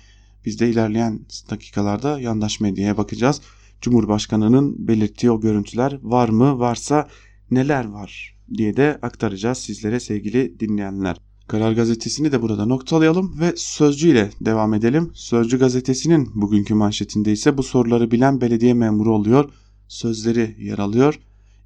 [0.45, 1.21] Biz de ilerleyen
[1.51, 3.41] dakikalarda yandaş medyaya bakacağız.
[3.81, 7.09] Cumhurbaşkanının belirttiği o görüntüler var mı varsa
[7.51, 11.17] neler var diye de aktaracağız sizlere sevgili dinleyenler.
[11.49, 15.11] Karar Gazetesi'ni de burada noktalayalım ve Sözcü ile devam edelim.
[15.15, 19.51] Sözcü gazetesinin bugünkü manşetinde ise bu soruları bilen belediye memuru oluyor.
[19.89, 21.19] Sözleri yer alıyor.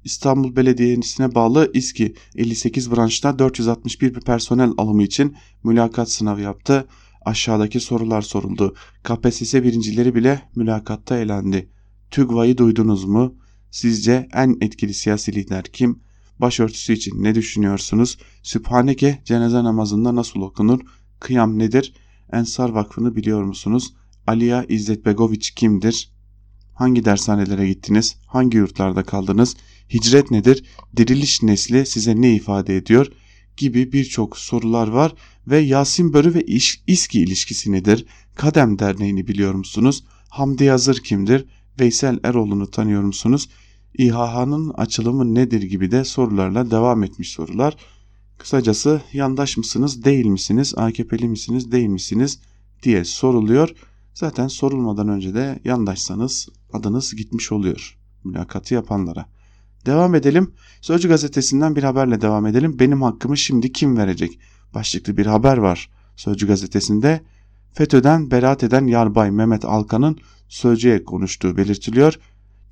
[0.03, 6.87] İstanbul Belediyesi'ne bağlı İSKİ 58 branşta 461 bir personel alımı için mülakat sınavı yaptı.
[7.25, 8.75] Aşağıdaki sorular soruldu.
[9.03, 11.69] KPSS birincileri bile mülakatta elendi.
[12.11, 13.35] TÜGVA'yı duydunuz mu?
[13.71, 15.99] Sizce en etkili siyasi lider kim?
[16.39, 18.17] Başörtüsü için ne düşünüyorsunuz?
[18.43, 20.79] Sübhaneke cenaze namazında nasıl okunur?
[21.19, 21.93] Kıyam nedir?
[22.33, 23.93] Ensar Vakfı'nı biliyor musunuz?
[24.27, 26.11] Aliya İzzet Begoviç kimdir?
[26.73, 28.15] Hangi dershanelere gittiniz?
[28.27, 29.55] Hangi yurtlarda kaldınız?
[29.93, 30.63] Hicret nedir?
[30.97, 33.07] Diriliş nesli size ne ifade ediyor?
[33.57, 35.13] Gibi birçok sorular var
[35.47, 36.43] ve Yasin Börü ve
[36.87, 38.05] İSKİ ilişkisi nedir?
[38.35, 40.03] Kadem Derneği'ni biliyor musunuz?
[40.29, 41.45] Hamdi Yazır kimdir?
[41.79, 43.49] Veysel Eroğlu'nu tanıyor musunuz?
[43.97, 47.77] İHH'nın açılımı nedir gibi de sorularla devam etmiş sorular.
[48.37, 52.39] Kısacası yandaş mısınız, değil misiniz, AKP'li misiniz, değil misiniz
[52.83, 53.69] diye soruluyor.
[54.13, 59.25] Zaten sorulmadan önce de yandaşsanız adınız gitmiş oluyor mülakatı yapanlara.
[59.85, 60.53] Devam edelim.
[60.81, 62.79] Sözcü gazetesinden bir haberle devam edelim.
[62.79, 64.39] Benim hakkımı şimdi kim verecek?
[64.73, 67.21] Başlıklı bir haber var Sözcü gazetesinde.
[67.73, 70.17] FETÖ'den beraat eden Yarbay Mehmet Alkan'ın
[70.49, 72.19] Sözcü'ye konuştuğu belirtiliyor.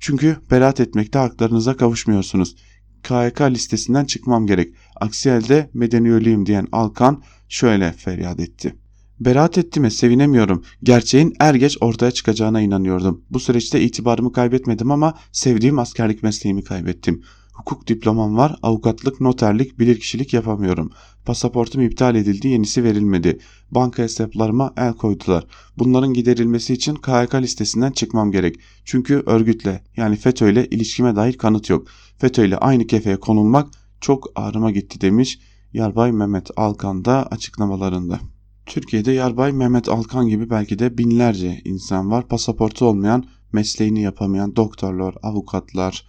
[0.00, 2.56] Çünkü beraat etmekte haklarınıza kavuşmuyorsunuz.
[3.02, 4.74] KHK listesinden çıkmam gerek.
[5.00, 8.76] Aksi halde medeni ölüyüm diyen Alkan şöyle feryat etti.
[9.20, 10.64] Beraat ettiğime sevinemiyorum.
[10.82, 13.24] Gerçeğin er geç ortaya çıkacağına inanıyordum.
[13.30, 17.22] Bu süreçte itibarımı kaybetmedim ama sevdiğim askerlik mesleğimi kaybettim.
[17.52, 20.90] Hukuk diplomam var, avukatlık, noterlik, bilirkişilik yapamıyorum.
[21.24, 23.38] Pasaportum iptal edildi, yenisi verilmedi.
[23.70, 25.46] Banka hesaplarıma el koydular.
[25.78, 28.56] Bunların giderilmesi için KHK listesinden çıkmam gerek.
[28.84, 31.86] Çünkü örgütle yani FETÖ ile ilişkime dair kanıt yok.
[32.18, 33.68] FETÖ ile aynı kefeye konulmak
[34.00, 35.38] çok ağrıma gitti demiş
[35.72, 38.20] Yarbay Mehmet Alkan da açıklamalarında.
[38.66, 42.28] Türkiye'de Yarbay Mehmet Alkan gibi belki de binlerce insan var.
[42.28, 46.06] Pasaportu olmayan, mesleğini yapamayan doktorlar, avukatlar,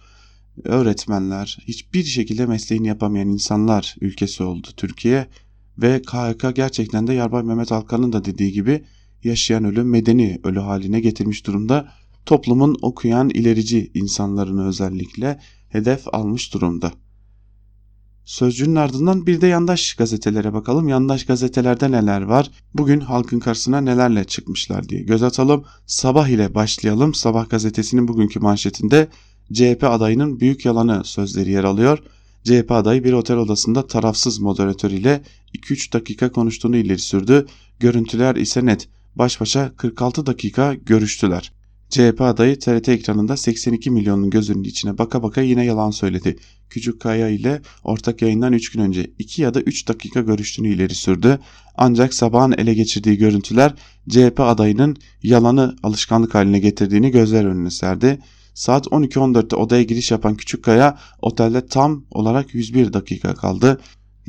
[0.64, 5.26] öğretmenler, hiçbir şekilde mesleğini yapamayan insanlar ülkesi oldu Türkiye.
[5.78, 8.84] Ve KHK gerçekten de Yarbay Mehmet Alkan'ın da dediği gibi
[9.24, 11.88] yaşayan ölü medeni ölü haline getirmiş durumda.
[12.26, 16.92] Toplumun okuyan ilerici insanlarını özellikle hedef almış durumda.
[18.24, 20.88] Sözcünün ardından bir de yandaş gazetelere bakalım.
[20.88, 22.50] Yandaş gazetelerde neler var?
[22.74, 25.64] Bugün halkın karşısına nelerle çıkmışlar diye göz atalım.
[25.86, 27.14] Sabah ile başlayalım.
[27.14, 29.08] Sabah gazetesinin bugünkü manşetinde
[29.52, 31.98] CHP adayının büyük yalanı sözleri yer alıyor.
[32.44, 35.22] CHP adayı bir otel odasında tarafsız moderatör ile
[35.54, 37.46] 2-3 dakika konuştuğunu ileri sürdü.
[37.80, 38.88] Görüntüler ise net.
[39.16, 41.52] Baş başa 46 dakika görüştüler.
[41.94, 46.36] CHP adayı TRT ekranında 82 milyonun gözünün içine baka baka yine yalan söyledi.
[46.70, 50.94] Küçük Kaya ile ortak yayından 3 gün önce 2 ya da 3 dakika görüştüğünü ileri
[50.94, 51.38] sürdü.
[51.74, 53.74] Ancak sabahın ele geçirdiği görüntüler
[54.08, 58.18] CHP adayının yalanı alışkanlık haline getirdiğini gözler önüne serdi.
[58.54, 63.80] Saat 12.14'te odaya giriş yapan Küçükkaya otelde tam olarak 101 dakika kaldı.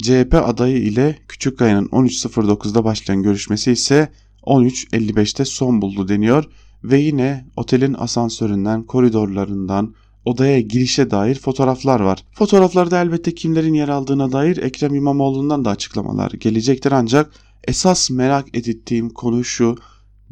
[0.02, 4.12] CHP adayı ile Küçükkaya'nın 13.09'da başlayan görüşmesi ise
[4.44, 6.46] 13.55'te son buldu deniyor
[6.84, 12.26] ve yine otelin asansöründen, koridorlarından, odaya girişe dair fotoğraflar var.
[12.32, 17.32] Fotoğraflarda elbette kimlerin yer aldığına dair Ekrem İmamoğlu'ndan da açıklamalar gelecektir ancak
[17.68, 19.76] esas merak ettiğim konu şu.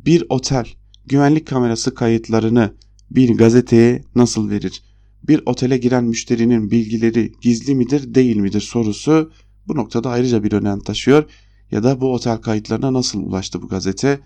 [0.06, 0.66] Bir otel
[1.06, 2.74] güvenlik kamerası kayıtlarını
[3.12, 4.84] bir gazeteye nasıl verir?
[5.24, 9.32] Bir otele giren müşterinin bilgileri gizli midir değil midir sorusu
[9.68, 11.24] bu noktada ayrıca bir önem taşıyor.
[11.72, 14.20] Ya da bu otel kayıtlarına nasıl ulaştı bu gazete?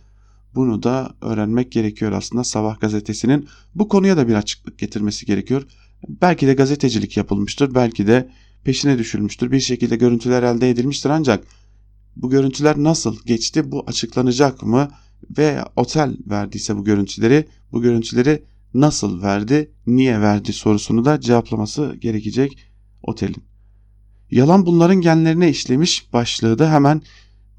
[0.56, 5.68] Bunu da öğrenmek gerekiyor aslında Sabah gazetesinin bu konuya da bir açıklık getirmesi gerekiyor.
[6.08, 8.32] Belki de gazetecilik yapılmıştır, belki de
[8.64, 9.52] peşine düşülmüştür.
[9.52, 11.44] Bir şekilde görüntüler elde edilmiştir ancak
[12.16, 14.88] bu görüntüler nasıl geçti bu açıklanacak mı?
[15.38, 22.58] Ve otel verdiyse bu görüntüleri, bu görüntüleri nasıl verdi, niye verdi sorusunu da cevaplaması gerekecek
[23.04, 23.44] otelin.
[24.32, 27.02] Yalan bunların genlerine işlemiş başlığı da hemen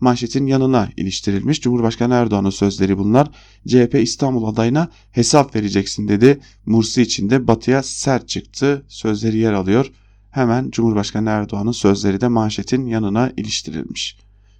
[0.00, 1.60] manşetin yanına iliştirilmiş.
[1.60, 3.30] Cumhurbaşkanı Erdoğan'ın sözleri bunlar.
[3.66, 6.40] CHP İstanbul adayına hesap vereceksin dedi.
[6.66, 8.84] Mursi için de batıya sert çıktı.
[8.88, 9.92] Sözleri yer alıyor.
[10.30, 14.18] Hemen Cumhurbaşkanı Erdoğan'ın sözleri de manşetin yanına iliştirilmiş.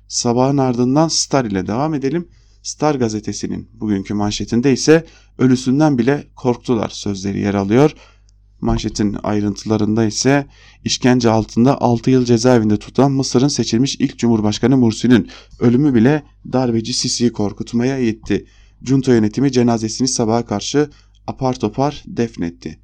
[0.08, 2.28] Sabahın ardından Star ile devam edelim.
[2.62, 5.06] Star gazetesinin bugünkü manşetinde ise
[5.38, 7.94] ölüsünden bile korktular sözleri yer alıyor.
[8.60, 10.46] Manşetin ayrıntılarında ise
[10.84, 15.28] işkence altında 6 yıl cezaevinde tutan Mısır'ın seçilmiş ilk Cumhurbaşkanı Mursi'nin
[15.60, 18.46] ölümü bile darbeci Sisi'yi korkutmaya yetti.
[18.82, 20.90] Junta yönetimi cenazesini sabaha karşı
[21.26, 22.78] apar topar defnetti.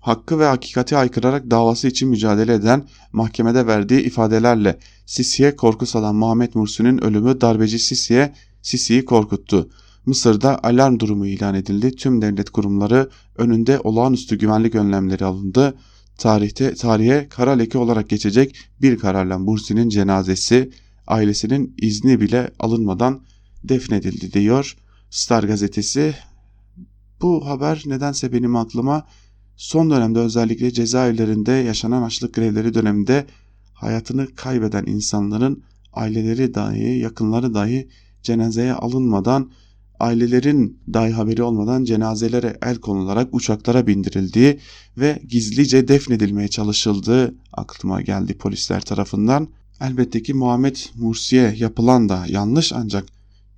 [0.00, 6.50] Hakkı ve hakikati aykırarak davası için mücadele eden mahkemede verdiği ifadelerle Sisi'ye korku salan Muhammed
[6.54, 9.70] Mursi'nin ölümü darbeci Sisi'ye Sisi'yi korkuttu.
[10.06, 11.96] Mısır'da alarm durumu ilan edildi.
[11.96, 15.74] Tüm devlet kurumları önünde olağanüstü güvenlik önlemleri alındı.
[16.18, 20.70] Tarihte tarihe kara leke olarak geçecek bir kararla Mursi'nin cenazesi
[21.06, 23.22] ailesinin izni bile alınmadan
[23.64, 24.76] defnedildi diyor
[25.10, 26.14] Star gazetesi.
[27.20, 29.06] Bu haber nedense benim aklıma
[29.56, 33.26] son dönemde özellikle cezaevlerinde yaşanan açlık grevleri döneminde
[33.74, 35.62] hayatını kaybeden insanların
[35.92, 37.88] aileleri dahi yakınları dahi
[38.22, 39.50] cenazeye alınmadan
[40.02, 44.58] ailelerin dahi haberi olmadan cenazelere el konularak uçaklara bindirildiği
[44.98, 49.48] ve gizlice defnedilmeye çalışıldığı aklıma geldi polisler tarafından.
[49.80, 53.04] Elbette ki Muhammed Mursi'ye yapılan da yanlış ancak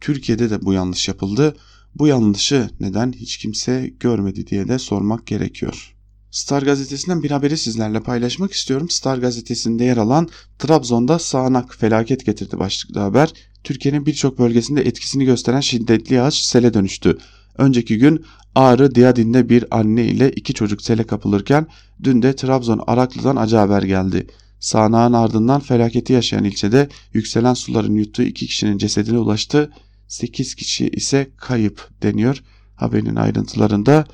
[0.00, 1.56] Türkiye'de de bu yanlış yapıldı.
[1.94, 5.94] Bu yanlışı neden hiç kimse görmedi diye de sormak gerekiyor.
[6.30, 8.90] Star gazetesinden bir haberi sizlerle paylaşmak istiyorum.
[8.90, 10.28] Star gazetesinde yer alan
[10.58, 13.32] Trabzon'da sağanak felaket getirdi başlıklı haber.
[13.64, 17.18] Türkiye'nin birçok bölgesinde etkisini gösteren şiddetli yağış sele dönüştü.
[17.58, 18.24] Önceki gün
[18.54, 21.66] Ağrı Diyadin'de bir anne ile iki çocuk sele kapılırken
[22.02, 24.26] dün de Trabzon Araklı'dan acı haber geldi.
[24.60, 29.72] Sağanağın ardından felaketi yaşayan ilçede yükselen suların yuttuğu iki kişinin cesedine ulaştı.
[30.08, 32.42] 8 kişi ise kayıp deniyor
[32.76, 34.06] haberin ayrıntılarında.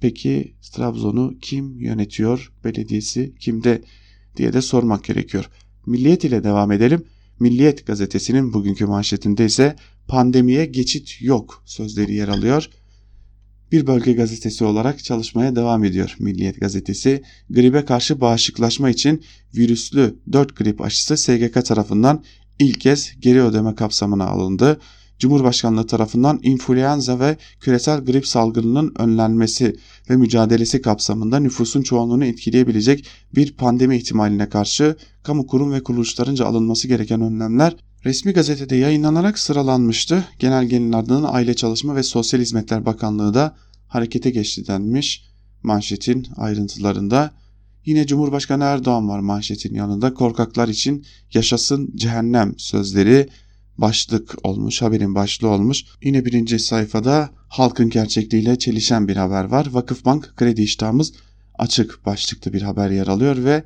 [0.00, 2.52] Peki Trabzon'u kim yönetiyor?
[2.64, 3.82] Belediyesi kimde
[4.36, 5.50] diye de sormak gerekiyor.
[5.86, 7.04] Milliyet ile devam edelim.
[7.40, 9.76] Milliyet gazetesinin bugünkü manşetinde ise
[10.08, 12.70] pandemiye geçit yok sözleri yer alıyor.
[13.72, 17.22] Bir bölge gazetesi olarak çalışmaya devam ediyor Milliyet gazetesi.
[17.50, 19.24] Gribe karşı bağışıklaşma için
[19.56, 22.24] virüslü 4 grip aşısı SGK tarafından
[22.58, 24.80] ilk kez geri ödeme kapsamına alındı.
[25.18, 29.76] Cumhurbaşkanlığı tarafından influenza ve küresel grip salgınının önlenmesi
[30.10, 36.88] ve mücadelesi kapsamında nüfusun çoğunluğunu etkileyebilecek bir pandemi ihtimaline karşı kamu kurum ve kuruluşlarınca alınması
[36.88, 40.24] gereken önlemler resmi gazetede yayınlanarak sıralanmıştı.
[40.38, 43.56] Genelgenin ardından Aile Çalışma ve Sosyal Hizmetler Bakanlığı da
[43.88, 45.24] harekete geçti denmiş
[45.62, 47.30] manşetin ayrıntılarında.
[47.84, 53.28] Yine Cumhurbaşkanı Erdoğan var manşetin yanında korkaklar için yaşasın cehennem sözleri
[53.78, 55.84] başlık olmuş, haberin başlığı olmuş.
[56.02, 59.66] Yine birinci sayfada halkın gerçekliğiyle çelişen bir haber var.
[59.70, 61.12] Vakıfbank kredi iştahımız
[61.58, 63.64] açık başlıklı bir haber yer alıyor ve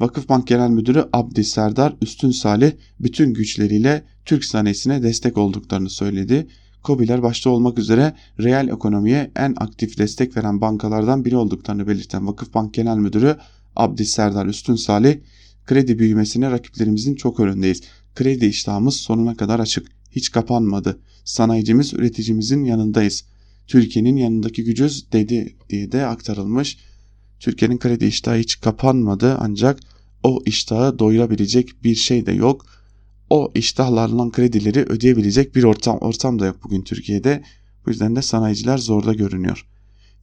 [0.00, 6.46] Vakıfbank Genel Müdürü Abdi Serdar Üstün Salih bütün güçleriyle Türk sanayisine destek olduklarını söyledi.
[6.84, 12.74] COBİ'ler başta olmak üzere reel ekonomiye en aktif destek veren bankalardan biri olduklarını belirten Vakıfbank
[12.74, 13.36] Genel Müdürü
[13.76, 15.18] Abdi Serdar Üstün Salih,
[15.66, 17.82] kredi büyümesine rakiplerimizin çok önündeyiz.
[18.16, 19.86] Kredi iştahımız sonuna kadar açık.
[20.10, 21.00] Hiç kapanmadı.
[21.24, 23.24] Sanayicimiz üreticimizin yanındayız.
[23.66, 26.78] Türkiye'nin yanındaki gücüz dedi diye de aktarılmış.
[27.40, 29.80] Türkiye'nin kredi iştahı hiç kapanmadı ancak
[30.22, 32.66] o iştahı doyurabilecek bir şey de yok.
[33.30, 37.42] O iştahlarla kredileri ödeyebilecek bir ortam, ortam da yok bugün Türkiye'de.
[37.86, 39.66] Bu yüzden de sanayiciler zorda görünüyor.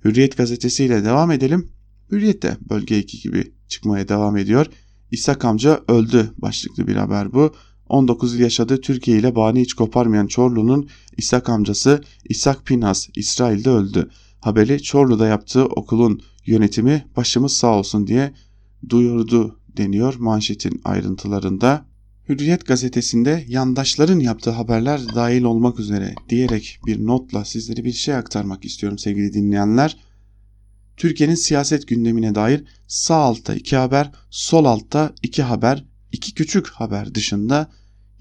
[0.05, 1.69] Hürriyet gazetesiyle devam edelim.
[2.11, 4.65] Hürriyet de bölge 2 gibi çıkmaya devam ediyor.
[5.11, 7.53] İshak amca öldü başlıklı bir haber bu.
[7.93, 14.09] 19 yıl yaşadığı Türkiye ile bağını hiç koparmayan Çorlu'nun İshak amcası İshak Pinhas İsrail'de öldü.
[14.39, 18.33] Haberi Çorlu'da yaptığı okulun yönetimi başımız sağ olsun diye
[18.89, 21.85] duyurdu deniyor manşetin ayrıntılarında.
[22.29, 28.65] Hürriyet gazetesinde yandaşların yaptığı haberler dahil olmak üzere diyerek bir notla sizlere bir şey aktarmak
[28.65, 29.97] istiyorum sevgili dinleyenler.
[30.97, 37.15] Türkiye'nin siyaset gündemine dair sağ altta iki haber, sol altta iki haber, iki küçük haber
[37.15, 37.71] dışında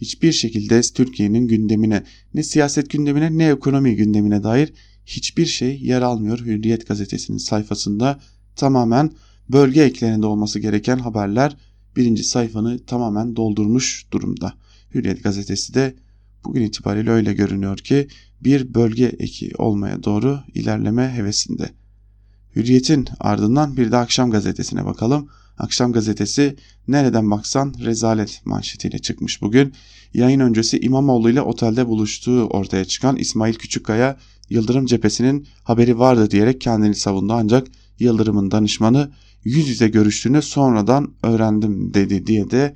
[0.03, 2.03] hiçbir şekilde Türkiye'nin gündemine
[2.35, 4.73] ne siyaset gündemine ne ekonomi gündemine dair
[5.07, 8.21] hiçbir şey yer almıyor Hürriyet gazetesinin sayfasında
[8.57, 9.11] tamamen
[9.49, 11.57] bölge eklerinde olması gereken haberler
[11.97, 14.55] birinci sayfanı tamamen doldurmuş durumda.
[14.95, 15.95] Hürriyet gazetesi de
[16.45, 18.09] bugün itibariyle öyle görünüyor ki
[18.41, 21.71] bir bölge eki olmaya doğru ilerleme hevesinde.
[22.57, 25.29] Hürriyet'in ardından bir de Akşam gazetesine bakalım.
[25.62, 26.57] Akşam gazetesi
[26.88, 29.72] nereden baksan rezalet manşetiyle çıkmış bugün.
[30.14, 34.16] Yayın öncesi İmamoğlu ile otelde buluştuğu ortaya çıkan İsmail Küçükkaya
[34.51, 37.66] Yıldırım cephesinin haberi vardı diyerek kendini savundu ancak
[37.98, 39.12] Yıldırım'ın danışmanı
[39.44, 42.75] yüz yüze görüştüğünü sonradan öğrendim dedi diye de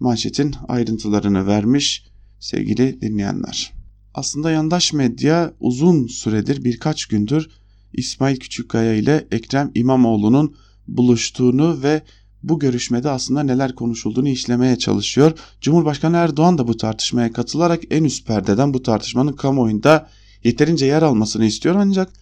[0.00, 2.04] manşetin ayrıntılarını vermiş
[2.40, 3.72] sevgili dinleyenler.
[4.14, 7.50] Aslında yandaş medya uzun süredir birkaç gündür
[7.92, 10.56] İsmail Küçükkaya ile Ekrem İmamoğlu'nun
[10.88, 12.02] buluştuğunu ve
[12.42, 15.32] bu görüşmede aslında neler konuşulduğunu işlemeye çalışıyor.
[15.60, 20.08] Cumhurbaşkanı Erdoğan da bu tartışmaya katılarak en üst perdeden bu tartışmanın kamuoyunda
[20.44, 22.12] yeterince yer almasını istiyor ancak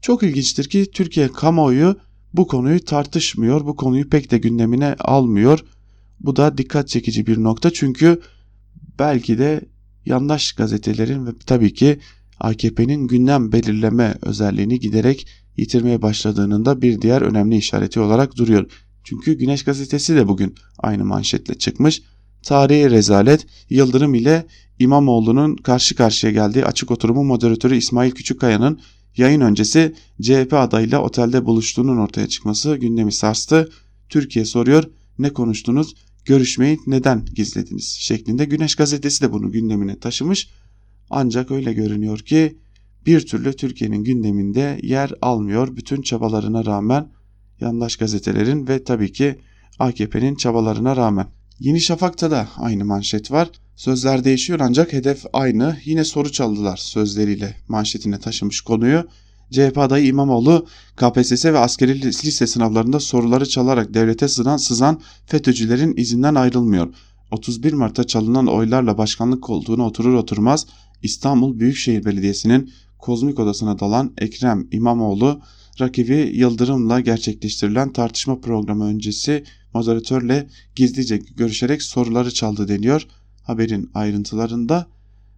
[0.00, 1.96] çok ilginçtir ki Türkiye kamuoyu
[2.34, 5.64] bu konuyu tartışmıyor, bu konuyu pek de gündemine almıyor.
[6.20, 8.20] Bu da dikkat çekici bir nokta çünkü
[8.98, 9.60] belki de
[10.06, 11.98] yandaş gazetelerin ve tabii ki
[12.40, 18.83] AKP'nin gündem belirleme özelliğini giderek yitirmeye başladığının da bir diğer önemli işareti olarak duruyor.
[19.04, 22.02] Çünkü Güneş gazetesi de bugün aynı manşetle çıkmış.
[22.42, 24.46] Tarihi rezalet Yıldırım ile
[24.78, 28.80] İmamoğlu'nun karşı karşıya geldiği açık oturumu moderatörü İsmail Küçükkaya'nın
[29.16, 33.70] yayın öncesi CHP adayıyla otelde buluştuğunun ortaya çıkması gündemi sarstı.
[34.08, 34.84] Türkiye soruyor
[35.18, 40.48] ne konuştunuz görüşmeyi neden gizlediniz şeklinde Güneş gazetesi de bunu gündemine taşımış.
[41.10, 42.58] Ancak öyle görünüyor ki
[43.06, 47.08] bir türlü Türkiye'nin gündeminde yer almıyor bütün çabalarına rağmen
[47.64, 49.38] yandaş gazetelerin ve tabii ki
[49.78, 51.26] AKP'nin çabalarına rağmen.
[51.60, 53.50] Yeni Şafak'ta da aynı manşet var.
[53.76, 55.76] Sözler değişiyor ancak hedef aynı.
[55.84, 59.04] Yine soru çaldılar sözleriyle manşetine taşımış konuyu.
[59.50, 66.34] CHP adayı İmamoğlu KPSS ve askeri lise sınavlarında soruları çalarak devlete sızan, sızan FETÖ'cülerin izinden
[66.34, 66.94] ayrılmıyor.
[67.30, 70.66] 31 Mart'ta çalınan oylarla başkanlık koltuğuna oturur oturmaz
[71.02, 75.40] İstanbul Büyükşehir Belediyesi'nin kozmik odasına dalan Ekrem İmamoğlu
[75.80, 83.06] rakibi Yıldırım'la gerçekleştirilen tartışma programı öncesi moderatörle gizlice görüşerek soruları çaldı deniyor
[83.44, 84.86] haberin ayrıntılarında.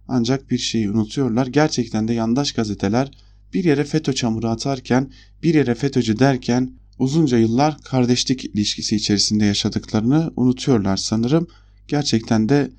[0.07, 1.47] Ancak bir şeyi unutuyorlar.
[1.47, 3.11] Gerçekten de yandaş gazeteler
[3.53, 5.11] bir yere FETÖ çamuru atarken,
[5.43, 11.47] bir yere FETÖ'cü derken uzunca yıllar kardeşlik ilişkisi içerisinde yaşadıklarını unutuyorlar sanırım.
[11.87, 12.71] Gerçekten de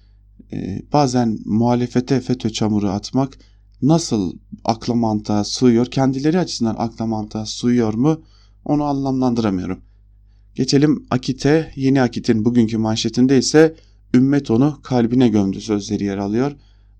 [0.52, 3.38] e, bazen muhalefete FETÖ çamuru atmak
[3.82, 4.32] nasıl
[4.64, 8.20] akla mantığa sığıyor, kendileri açısından akla mantığa sığıyor mu
[8.64, 9.80] onu anlamlandıramıyorum.
[10.54, 11.72] Geçelim Akit'e.
[11.76, 13.74] Yeni Akit'in bugünkü manşetinde ise
[14.14, 16.52] ümmet onu kalbine gömdü sözleri yer alıyor.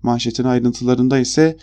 [0.03, 1.57] Manşetin ayrıntılarında ise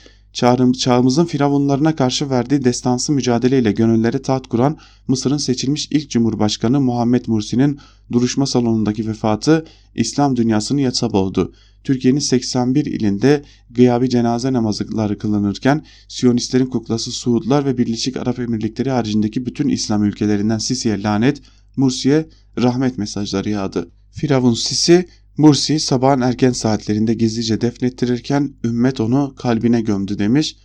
[0.73, 7.79] çağımızın firavunlarına karşı verdiği destansı mücadeleyle gönüllere taht kuran Mısır'ın seçilmiş ilk cumhurbaşkanı Muhammed Mursi'nin
[8.13, 11.53] duruşma salonundaki vefatı İslam dünyasını yasa boğdu.
[11.85, 19.47] Türkiye'nin 81 ilinde gıyabi cenaze namazları kılınırken Siyonistlerin kuklası Suudlar ve Birleşik Arap Emirlikleri haricindeki
[19.47, 21.43] bütün İslam ülkelerinden Sisi'ye lanet,
[21.77, 23.91] Mursi'ye rahmet mesajları yağdı.
[24.11, 30.57] Firavun Sisi Mursi sabahın erken saatlerinde gizlice defnettirirken ümmet onu kalbine gömdü demiş.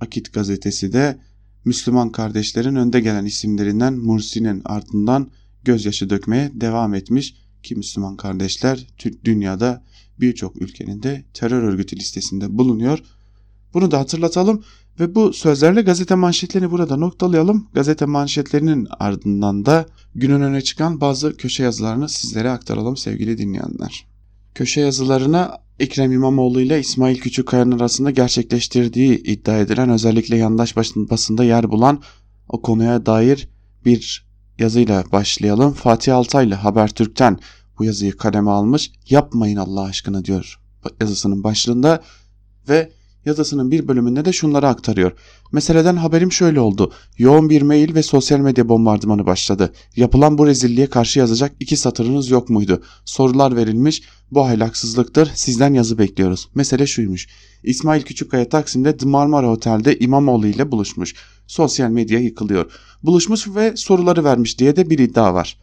[0.00, 1.18] Akit gazetesi de
[1.64, 5.30] Müslüman kardeşlerin önde gelen isimlerinden Mursi'nin ardından
[5.64, 8.86] gözyaşı dökmeye devam etmiş ki Müslüman kardeşler
[9.24, 9.84] dünyada
[10.20, 12.98] birçok ülkenin de terör örgütü listesinde bulunuyor.
[13.74, 14.64] Bunu da hatırlatalım
[15.00, 17.68] ve bu sözlerle gazete manşetlerini burada noktalayalım.
[17.74, 24.09] Gazete manşetlerinin ardından da günün öne çıkan bazı köşe yazılarını sizlere aktaralım sevgili dinleyenler.
[24.54, 31.70] Köşe yazılarına Ekrem İmamoğlu ile İsmail Küçükkaya'nın arasında gerçekleştirdiği iddia edilen özellikle yandaş basında yer
[31.70, 32.02] bulan
[32.48, 33.48] o konuya dair
[33.84, 34.26] bir
[34.58, 35.72] yazıyla başlayalım.
[35.72, 37.38] Fatih Altaylı Habertürk'ten
[37.78, 38.92] bu yazıyı kaleme almış.
[39.08, 40.60] Yapmayın Allah aşkına diyor
[41.00, 42.02] yazısının başlığında
[42.68, 42.92] ve
[43.24, 45.12] Yazısının bir bölümünde de şunları aktarıyor.
[45.52, 46.92] Meseleden haberim şöyle oldu.
[47.18, 49.72] Yoğun bir mail ve sosyal medya bombardımanı başladı.
[49.96, 52.82] Yapılan bu rezilliğe karşı yazacak iki satırınız yok muydu?
[53.04, 54.02] Sorular verilmiş.
[54.30, 55.30] Bu ahlaksızlıktır.
[55.34, 56.48] Sizden yazı bekliyoruz.
[56.54, 57.28] Mesele şuymuş.
[57.64, 61.14] İsmail Küçükkaya Taksim'de The Marmara Otel'de İmamoğlu ile buluşmuş.
[61.46, 62.72] Sosyal medya yıkılıyor.
[63.02, 65.58] Buluşmuş ve soruları vermiş diye de bir iddia var.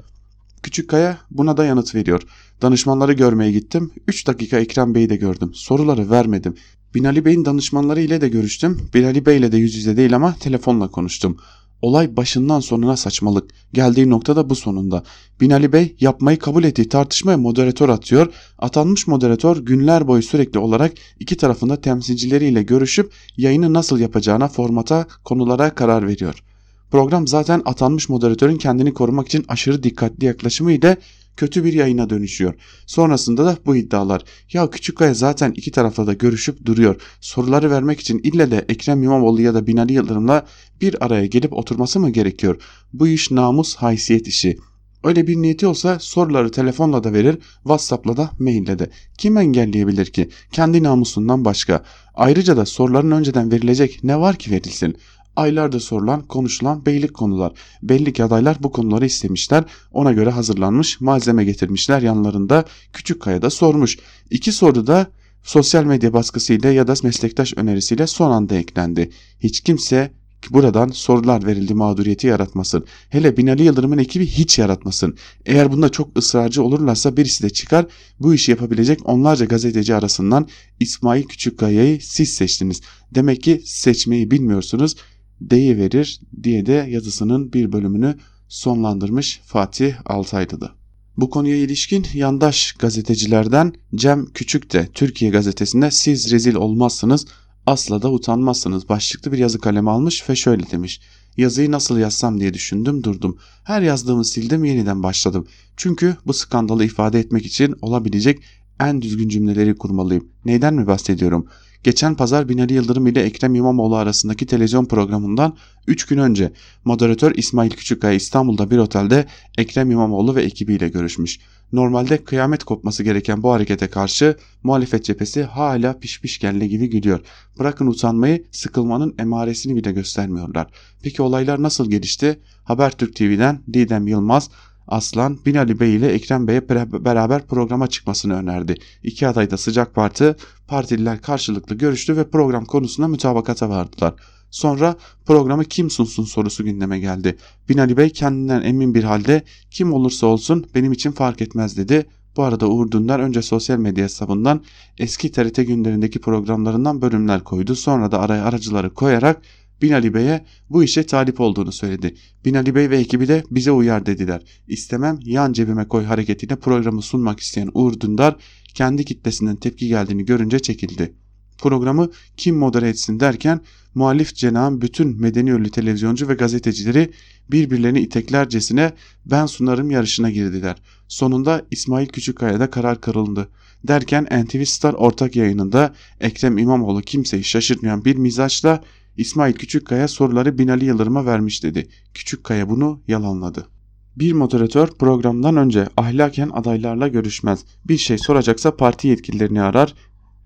[0.64, 2.22] Küçükkaya buna da yanıt veriyor.
[2.62, 3.91] Danışmanları görmeye gittim.
[4.08, 5.51] 3 dakika Ekrem Bey'i de gördüm.
[5.53, 6.55] Soruları vermedim.
[6.98, 8.89] Binali Bey'in danışmanları ile de görüştüm.
[8.93, 11.38] Binali Bey ile de yüz yüze değil ama telefonla konuştum.
[11.82, 13.52] Olay başından sonuna saçmalık.
[13.74, 15.04] Geldiği nokta da bu sonunda.
[15.41, 18.34] Binali Bey yapmayı kabul ettiği tartışmaya moderatör atıyor.
[18.60, 25.76] Atanmış moderatör günler boyu sürekli olarak iki tarafında temsilcileriyle görüşüp yayını nasıl yapacağına, formata, konulara
[25.76, 26.43] karar veriyor.
[26.91, 30.98] Program zaten atanmış moderatörün kendini korumak için aşırı dikkatli yaklaşımı ile
[31.38, 32.54] kötü bir yayına dönüşüyor.
[32.86, 34.24] Sonrasında da bu iddialar.
[34.54, 37.02] Ya Küçükkaya zaten iki tarafla da görüşüp duruyor.
[37.22, 40.46] Soruları vermek için ille de Ekrem İmamoğlu ya da Binali Yıldırım'la
[40.82, 42.62] bir araya gelip oturması mı gerekiyor?
[42.94, 44.58] Bu iş namus haysiyet işi.
[45.04, 48.90] Öyle bir niyeti olsa soruları telefonla da verir, WhatsApp'la da maille de.
[49.18, 50.30] Kim engelleyebilir ki?
[50.52, 51.84] Kendi namusundan başka.
[52.16, 54.98] Ayrıca da soruların önceden verilecek ne var ki verilsin?
[55.38, 57.52] Aylardır sorulan, konuşulan beylik konular.
[57.84, 59.64] Belli ki adaylar bu konuları istemişler.
[59.92, 62.66] Ona göre hazırlanmış, malzeme getirmişler yanlarında.
[62.94, 63.98] Küçük Kaya sormuş.
[64.30, 65.08] İki soru da
[65.44, 69.10] sosyal medya baskısıyla ya da meslektaş önerisiyle son anda eklendi.
[69.40, 70.12] Hiç kimse
[70.50, 72.86] buradan sorular verildi mağduriyeti yaratmasın.
[73.10, 75.18] Hele Binali Yıldırım'ın ekibi hiç yaratmasın.
[75.46, 77.86] Eğer bunda çok ısrarcı olurlarsa birisi de çıkar
[78.20, 80.48] bu işi yapabilecek onlarca gazeteci arasından
[80.80, 82.82] İsmail Küçükkaya'yı siz seçtiniz.
[83.16, 84.96] Demek ki seçmeyi bilmiyorsunuz
[85.42, 88.16] deyiverir diye de yazısının bir bölümünü
[88.48, 90.72] sonlandırmış Fatih Altaylı'da.
[91.18, 97.26] Bu konuya ilişkin yandaş gazetecilerden Cem Küçük de Türkiye gazetesinde siz rezil olmazsınız
[97.66, 101.02] asla da utanmazsınız başlıklı bir yazı kalemi almış ve şöyle demiş.
[101.38, 103.38] Yazıyı nasıl yazsam diye düşündüm durdum.
[103.64, 105.48] Her yazdığımı sildim yeniden başladım.
[105.78, 108.40] Çünkü bu skandalı ifade etmek için olabilecek
[108.80, 110.28] en düzgün cümleleri kurmalıyım.
[110.46, 111.48] Neyden mi bahsediyorum?
[111.88, 115.58] Geçen pazar Binali Yıldırım ile Ekrem İmamoğlu arasındaki televizyon programından
[115.88, 116.52] 3 gün önce
[116.86, 119.26] moderatör İsmail Küçükkaya İstanbul'da bir otelde
[119.58, 121.40] Ekrem İmamoğlu ve ekibiyle görüşmüş.
[121.72, 127.20] Normalde kıyamet kopması gereken bu harekete karşı muhalefet cephesi hala piş kelle gibi gülüyor.
[127.60, 130.68] Bırakın utanmayı sıkılmanın emaresini bile göstermiyorlar.
[131.04, 132.40] Peki olaylar nasıl gelişti?
[132.64, 134.50] Habertürk TV'den Didem Yılmaz
[134.88, 136.70] Aslan Binali Bey ile Ekrem Bey'e
[137.06, 138.76] beraber programa çıkmasını önerdi.
[139.04, 140.36] İki aday da sıcak parti,
[140.68, 144.14] partililer karşılıklı görüştü ve program konusunda mütabakata vardılar.
[144.52, 147.38] Sonra programı kim sunsun sorusu gündeme geldi.
[147.70, 152.06] Binali Bey kendinden emin bir halde kim olursa olsun benim için fark etmez dedi.
[152.38, 154.64] Bu arada Uğur Dündar önce sosyal medya hesabından
[154.98, 157.76] eski TRT günlerindeki programlarından bölümler koydu.
[157.76, 159.42] Sonra da araya aracıları koyarak
[159.82, 162.15] Binali Bey'e bu işe talip olduğunu söyledi.
[162.45, 164.41] Binali Bey ve ekibi de bize uyar dediler.
[164.67, 168.36] İstemem yan cebime koy hareketiyle programı sunmak isteyen Uğur Dündar
[168.73, 171.13] kendi kitlesinden tepki geldiğini görünce çekildi.
[171.57, 173.59] Programı kim modere etsin derken
[173.95, 177.11] muhalif cenahın bütün medeni ölü televizyoncu ve gazetecileri
[177.51, 178.91] birbirlerini iteklercesine
[179.25, 180.78] ben sunarım yarışına girdiler.
[181.07, 183.49] Sonunda İsmail Küçükkaya'da karar kırıldı.
[183.84, 188.84] Derken NTV Star ortak yayınında Ekrem İmamoğlu kimseyi şaşırtmayan bir mizaçla
[189.18, 191.88] İsmail Küçükkaya soruları Binali Yıldırım'a vermiş dedi.
[192.13, 193.68] Küçükkaya bunu yalanladı.
[194.15, 197.65] Bir moderatör programdan önce ahlaken adaylarla görüşmez.
[197.86, 199.93] Bir şey soracaksa parti yetkililerini arar.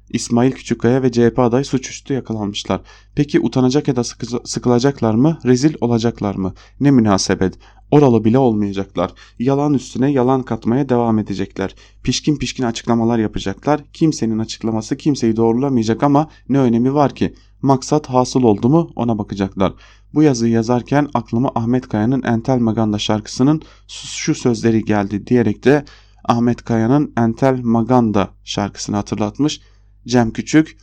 [0.10, 2.82] İsmail Küçükkaya ve CHP aday suçüstü yakalanmışlar.
[3.16, 4.04] Peki utanacak ya da
[4.44, 5.40] sıkılacaklar mı?
[5.46, 6.54] Rezil olacaklar mı?
[6.80, 7.58] Ne münasebet.
[7.92, 9.12] Oralı bile olmayacaklar.
[9.40, 11.76] Yalan üstüne yalan katmaya devam edecekler.
[12.04, 13.82] Pişkin pişkin açıklamalar yapacaklar.
[13.94, 17.34] Kimsenin açıklaması kimseyi doğrulamayacak ama ne önemi var ki?
[17.62, 19.74] Maksat hasıl oldu mu ona bakacaklar.
[20.14, 25.86] Bu yazıyı yazarken aklıma Ahmet Kaya'nın Entel Maganda şarkısının şu sözleri geldi diyerek de
[26.26, 29.62] Ahmet Kaya'nın Entel Maganda şarkısını hatırlatmış
[30.08, 30.78] Cem Küçük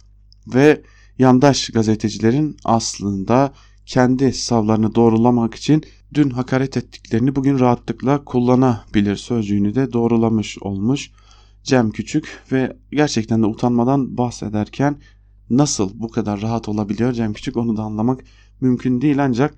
[0.55, 0.83] ve
[1.18, 3.53] yandaş gazetecilerin aslında
[3.87, 5.83] kendi savlarını doğrulamak için
[6.14, 11.11] dün hakaret ettiklerini bugün rahatlıkla kullanabilir sözcüğünü de doğrulamış olmuş
[11.62, 14.97] Cem Küçük ve gerçekten de utanmadan bahsederken
[15.51, 18.24] nasıl bu kadar rahat olabiliyor Cem Küçük onu da anlamak
[18.61, 19.55] mümkün değil ancak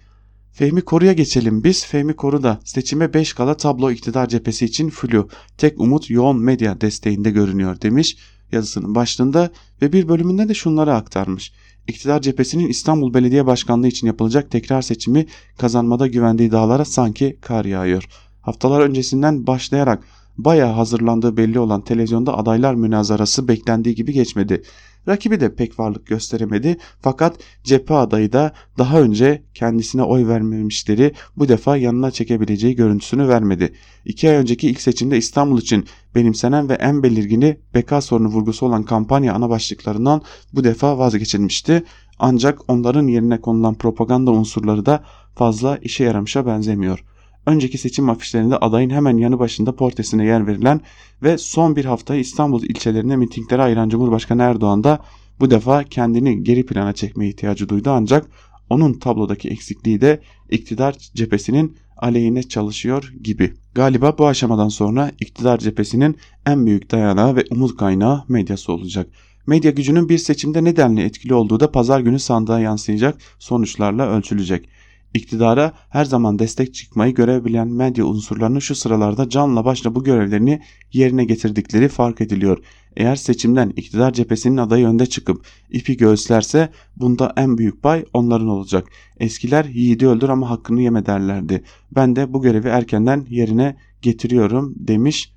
[0.53, 1.87] Fehmi Koru'ya geçelim biz.
[1.87, 5.29] Fehmi Koru da seçime 5 kala tablo iktidar cephesi için flu.
[5.59, 8.17] Tek umut yoğun medya desteğinde görünüyor demiş
[8.53, 9.51] yazısının başlığında
[9.83, 11.53] ve bir bölümünde de şunları aktarmış.
[11.89, 15.27] İktidar cephesinin İstanbul Belediye Başkanlığı için yapılacak tekrar seçimi
[15.59, 18.05] kazanmada güvendiği dağlara sanki kar yağıyor.
[18.41, 20.05] Haftalar öncesinden başlayarak
[20.39, 24.63] bayağı hazırlandığı belli olan televizyonda adaylar münazarası beklendiği gibi geçmedi.
[25.09, 31.49] Rakibi de pek varlık gösteremedi fakat cephe adayı da daha önce kendisine oy vermemişleri bu
[31.49, 33.73] defa yanına çekebileceği görüntüsünü vermedi.
[34.05, 38.83] İki ay önceki ilk seçimde İstanbul için benimsenen ve en belirgini beka sorunu vurgusu olan
[38.83, 40.23] kampanya ana başlıklarından
[40.53, 41.83] bu defa vazgeçilmişti.
[42.19, 47.05] Ancak onların yerine konulan propaganda unsurları da fazla işe yaramışa benzemiyor.
[47.47, 50.81] Önceki seçim afişlerinde adayın hemen yanı başında portresine yer verilen
[51.23, 54.99] ve son bir hafta İstanbul ilçelerine mitinglere ayıran Cumhurbaşkanı Erdoğan da
[55.41, 58.27] bu defa kendini geri plana çekme ihtiyacı duydu ancak
[58.71, 60.21] onun tablodaki eksikliği de
[60.51, 63.55] iktidar cephesinin aleyhine çalışıyor gibi.
[63.75, 66.17] Galiba bu aşamadan sonra iktidar cephesinin
[66.47, 69.09] en büyük dayanağı ve umut kaynağı medyası olacak.
[69.47, 74.69] Medya gücünün bir seçimde nedenle etkili olduğu da pazar günü sandığa yansıyacak sonuçlarla ölçülecek.
[75.15, 81.25] İktidara her zaman destek çıkmayı görebilen medya unsurlarının şu sıralarda canla başla bu görevlerini yerine
[81.25, 82.59] getirdikleri fark ediliyor.
[82.97, 88.89] Eğer seçimden iktidar cephesinin adayı önde çıkıp ipi göğüslerse bunda en büyük pay onların olacak.
[89.19, 91.65] Eskiler yiğidi öldür ama hakkını yeme derlerdi.
[91.95, 95.33] Ben de bu görevi erkenden yerine getiriyorum demiş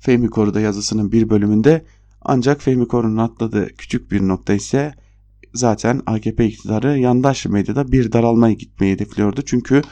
[0.00, 1.84] Fehmi Koru'da yazısının bir bölümünde
[2.22, 4.94] ancak Fehmi Koru'nun atladığı küçük bir nokta ise
[5.58, 9.42] zaten AKP iktidarı yandaş medyada bir daralmaya gitmeyi hedefliyordu.
[9.46, 9.82] Çünkü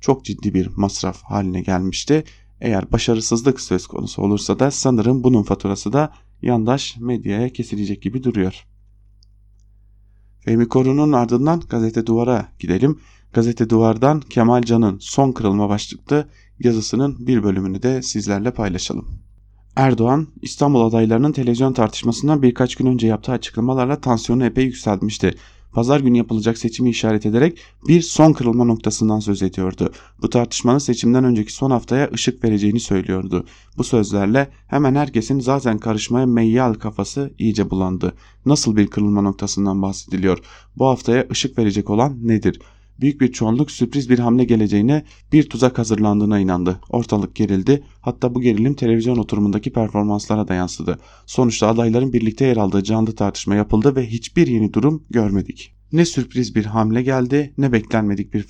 [0.00, 2.24] çok ciddi bir masraf haline gelmişti.
[2.60, 6.12] Eğer başarısızlık söz konusu olursa da sanırım bunun faturası da
[6.42, 8.66] yandaş medyaya kesilecek gibi duruyor.
[10.40, 13.00] Fehmi Koru'nun ardından Gazete Duvar'a gidelim.
[13.32, 19.23] Gazete Duvar'dan Kemal Can'ın son kırılma başlıklı yazısının bir bölümünü de sizlerle paylaşalım.
[19.76, 25.34] Erdoğan, İstanbul adaylarının televizyon tartışmasından birkaç gün önce yaptığı açıklamalarla tansiyonu epey yükseltmişti.
[25.72, 27.58] Pazar günü yapılacak seçimi işaret ederek
[27.88, 29.92] bir son kırılma noktasından söz ediyordu.
[30.22, 33.44] Bu tartışmanın seçimden önceki son haftaya ışık vereceğini söylüyordu.
[33.78, 38.14] Bu sözlerle hemen herkesin zaten karışmaya meyyal kafası iyice bulandı.
[38.46, 40.38] Nasıl bir kırılma noktasından bahsediliyor?
[40.76, 42.60] Bu haftaya ışık verecek olan nedir?
[43.00, 46.80] Büyük bir çoğunluk sürpriz bir hamle geleceğine bir tuzak hazırlandığına inandı.
[46.90, 50.98] Ortalık gerildi hatta bu gerilim televizyon oturumundaki performanslara da yansıdı.
[51.26, 55.74] Sonuçta adayların birlikte yer aldığı canlı tartışma yapıldı ve hiçbir yeni durum görmedik.
[55.92, 58.46] Ne sürpriz bir hamle geldi ne beklenmedik bir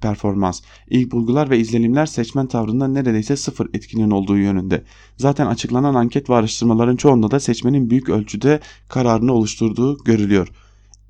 [0.00, 0.60] performans.
[0.90, 4.84] İlk bulgular ve izlenimler seçmen tavrında neredeyse sıfır etkinin olduğu yönünde.
[5.16, 10.48] Zaten açıklanan anket ve araştırmaların çoğunda da seçmenin büyük ölçüde kararını oluşturduğu görülüyor.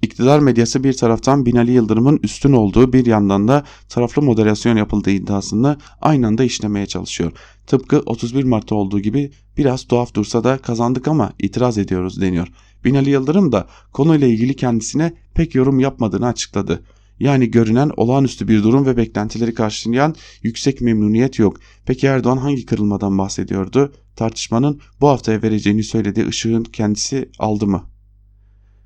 [0.03, 5.76] İktidar medyası bir taraftan Binali Yıldırım'ın üstün olduğu bir yandan da taraflı moderasyon yapıldığı iddiasını
[6.01, 7.32] aynı anda işlemeye çalışıyor.
[7.66, 12.49] Tıpkı 31 Mart'ta olduğu gibi biraz tuhaf dursa da kazandık ama itiraz ediyoruz deniyor.
[12.84, 16.82] Binali Yıldırım da konuyla ilgili kendisine pek yorum yapmadığını açıkladı.
[17.20, 21.57] Yani görünen olağanüstü bir durum ve beklentileri karşılayan yüksek memnuniyet yok.
[21.86, 23.92] Peki Erdoğan hangi kırılmadan bahsediyordu?
[24.16, 27.95] Tartışmanın bu haftaya vereceğini söylediği ışığın kendisi aldı mı?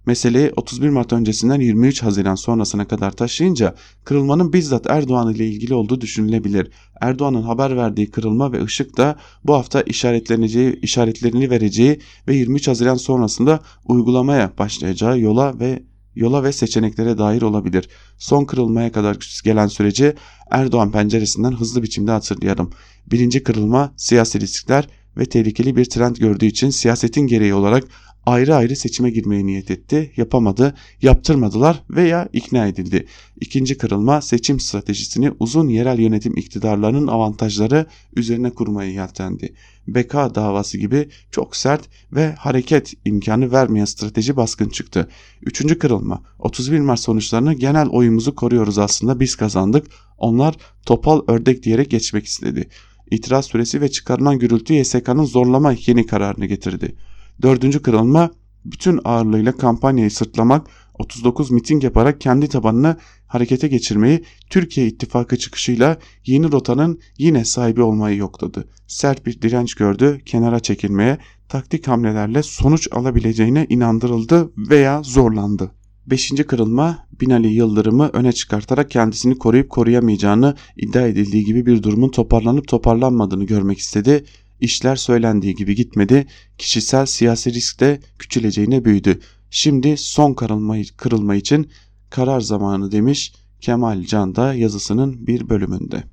[0.06, 3.74] Meseleyi 31 Mart öncesinden 23 Haziran sonrasına kadar taşıyınca
[4.04, 6.70] kırılmanın bizzat Erdoğan ile ilgili olduğu düşünülebilir.
[7.00, 12.94] Erdoğan'ın haber verdiği kırılma ve ışık da bu hafta işaretleneceği, işaretlerini vereceği ve 23 Haziran
[12.94, 15.82] sonrasında uygulamaya başlayacağı yola ve
[16.14, 17.88] yola ve seçeneklere dair olabilir.
[18.18, 20.14] Son kırılmaya kadar gelen süreci
[20.50, 22.70] Erdoğan penceresinden hızlı biçimde hatırlayalım.
[23.06, 27.84] Birinci kırılma siyasi riskler ve tehlikeli bir trend gördüğü için siyasetin gereği olarak
[28.30, 33.06] ayrı ayrı seçime girmeye niyet etti, yapamadı, yaptırmadılar veya ikna edildi.
[33.40, 39.54] İkinci kırılma seçim stratejisini uzun yerel yönetim iktidarlarının avantajları üzerine kurmaya yeltendi.
[39.88, 45.08] Beka davası gibi çok sert ve hareket imkanı vermeyen strateji baskın çıktı.
[45.42, 49.86] Üçüncü kırılma 31 Mart sonuçlarını genel oyumuzu koruyoruz aslında biz kazandık.
[50.18, 50.56] Onlar
[50.86, 52.68] topal ördek diyerek geçmek istedi.
[53.10, 56.96] İtiraz süresi ve çıkarılan gürültü YSK'nın zorlama yeni kararını getirdi.
[57.42, 58.30] Dördüncü kırılma
[58.64, 60.66] bütün ağırlığıyla kampanyayı sırtlamak,
[60.98, 68.16] 39 miting yaparak kendi tabanını harekete geçirmeyi Türkiye ittifakı çıkışıyla yeni rotanın yine sahibi olmayı
[68.16, 68.68] yokladı.
[68.86, 71.18] Sert bir direnç gördü, kenara çekilmeye,
[71.48, 75.70] taktik hamlelerle sonuç alabileceğine inandırıldı veya zorlandı.
[76.06, 82.68] Beşinci kırılma Binali Yıldırım'ı öne çıkartarak kendisini koruyup koruyamayacağını iddia edildiği gibi bir durumun toparlanıp
[82.68, 84.24] toparlanmadığını görmek istedi
[84.60, 86.26] İşler söylendiği gibi gitmedi.
[86.58, 89.20] Kişisel siyasi risk de küçüleceğine büyüdü.
[89.50, 91.70] Şimdi son kırılma, kırılma için
[92.10, 96.04] karar zamanı demiş Kemal Can da yazısının bir bölümünde.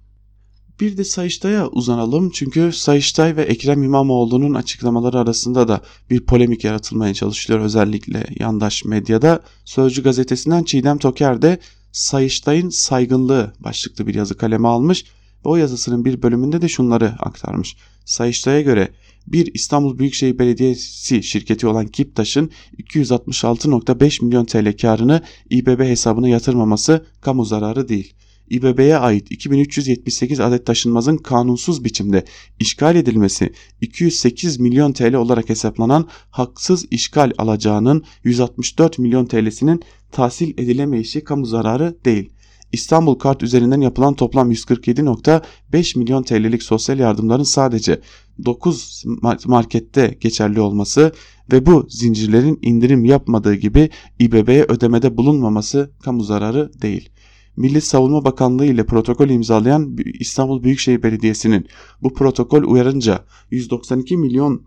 [0.80, 7.14] Bir de Sayıştay'a uzanalım çünkü Sayıştay ve Ekrem İmamoğlu'nun açıklamaları arasında da bir polemik yaratılmaya
[7.14, 9.42] çalışılıyor özellikle yandaş medyada.
[9.66, 11.60] Sözcü gazetesinden Çiğdem Toker de
[11.92, 15.06] Sayıştay'ın saygınlığı başlıklı bir yazı kaleme almış
[15.44, 17.76] o yazısının bir bölümünde de şunları aktarmış.
[18.06, 18.92] Sayıştay'a göre
[19.28, 27.46] Bir İstanbul Büyükşehir Belediyesi şirketi olan Kiptaş'ın 266.5 milyon TL karını İBB hesabına yatırmaması kamu
[27.46, 28.14] zararı değil.
[28.50, 32.26] İBB'ye ait 2378 adet taşınmazın kanunsuz biçimde
[32.60, 39.82] işgal edilmesi 208 milyon TL olarak hesaplanan haksız işgal alacağının 164 milyon TL'sinin
[40.12, 42.30] tahsil edilemeyişi kamu zararı değil.
[42.72, 48.02] İstanbul Kart üzerinden yapılan toplam 147.5 milyon TL'lik sosyal yardımların sadece
[48.46, 49.04] 9
[49.46, 51.12] markette geçerli olması
[51.52, 53.90] ve bu zincirlerin indirim yapmadığı gibi
[54.20, 57.10] İBB'ye ödemede bulunmaması kamu zararı değil.
[57.58, 61.68] Milli Savunma Bakanlığı ile protokol imzalayan İstanbul Büyükşehir Belediyesi'nin
[62.04, 64.62] bu protokol uyarınca 192 milyon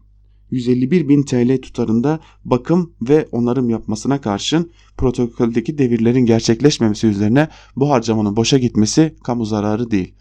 [0.50, 8.36] 151 bin TL tutarında bakım ve onarım yapmasına karşın protokoldeki devirlerin gerçekleşmemesi üzerine bu harcamanın
[8.36, 10.14] boşa gitmesi kamu zararı değil.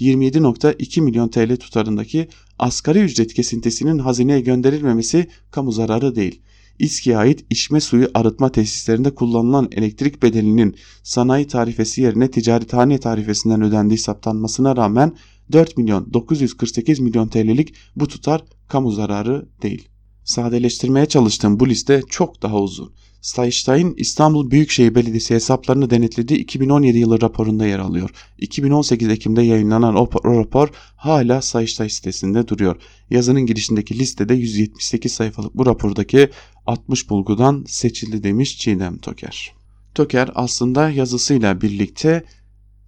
[0.00, 2.28] 27.2 milyon TL tutarındaki
[2.58, 6.40] asgari ücret kesintisinin hazineye gönderilmemesi kamu zararı değil.
[6.78, 13.98] İSKİ'ye ait içme suyu arıtma tesislerinde kullanılan elektrik bedelinin sanayi tarifesi yerine ticarethane tarifesinden ödendiği
[13.98, 15.12] saptanmasına rağmen
[15.52, 19.88] 4 milyon 948 milyon TL'lik bu tutar kamu zararı değil.
[20.24, 22.92] Sadeleştirmeye çalıştığım bu liste çok daha uzun.
[23.22, 28.10] Sayıştay'ın İstanbul Büyükşehir Belediyesi hesaplarını denetlediği 2017 yılı raporunda yer alıyor.
[28.38, 32.76] 2018 Ekim'de yayınlanan o rapor hala Sayıştay sitesinde duruyor.
[33.10, 36.30] Yazının girişindeki listede 178 sayfalık bu rapordaki
[36.66, 39.52] 60 bulgudan seçildi demiş Çiğdem Toker.
[39.94, 42.24] Toker aslında yazısıyla birlikte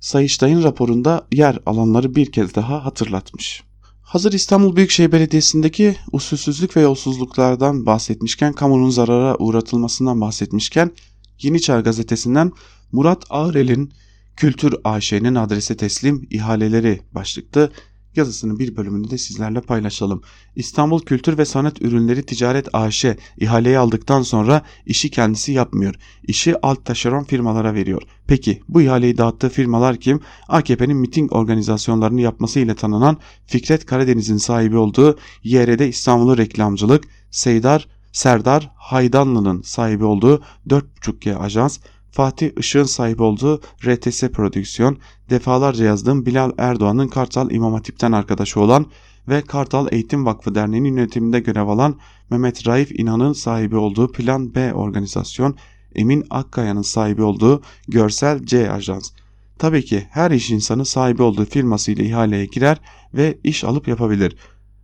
[0.04, 3.62] Sayıştay'ın raporunda yer alanları bir kez daha hatırlatmış.
[4.02, 10.90] Hazır İstanbul Büyükşehir Belediyesi'ndeki usulsüzlük ve yolsuzluklardan bahsetmişken, kamunun zarara uğratılmasından bahsetmişken
[11.42, 12.52] Yeni Çağ gazetesinden
[12.92, 13.92] Murat Ağrel'in
[14.36, 17.70] Kültür AŞ'nin adrese teslim ihaleleri başlıklı
[18.16, 20.22] yazısının bir bölümünü de sizlerle paylaşalım.
[20.56, 23.04] İstanbul Kültür ve Sanat Ürünleri Ticaret AŞ
[23.38, 25.94] ihaleyi aldıktan sonra işi kendisi yapmıyor.
[26.22, 28.02] İşi alt taşeron firmalara veriyor.
[28.26, 30.20] Peki bu ihaleyi dağıttığı firmalar kim?
[30.48, 38.70] AKP'nin miting organizasyonlarını yapması ile tanınan Fikret Karadeniz'in sahibi olduğu YRD İstanbul'u reklamcılık, Seydar Serdar
[38.76, 41.78] Haydanlı'nın sahibi olduğu 4.5G ajans,
[42.14, 44.98] Fatih Işık'ın sahip olduğu RTS Prodüksiyon,
[45.30, 48.86] defalarca yazdığım Bilal Erdoğan'ın Kartal İmam Hatip'ten arkadaşı olan
[49.28, 51.98] ve Kartal Eğitim Vakfı Derneği'nin yönetiminde görev alan
[52.30, 55.56] Mehmet Raif İnan'ın sahibi olduğu Plan B organizasyon,
[55.94, 59.10] Emin Akkaya'nın sahibi olduğu Görsel C Ajans.
[59.58, 62.80] Tabii ki her iş insanı sahibi olduğu firmasıyla ihaleye girer
[63.14, 64.36] ve iş alıp yapabilir.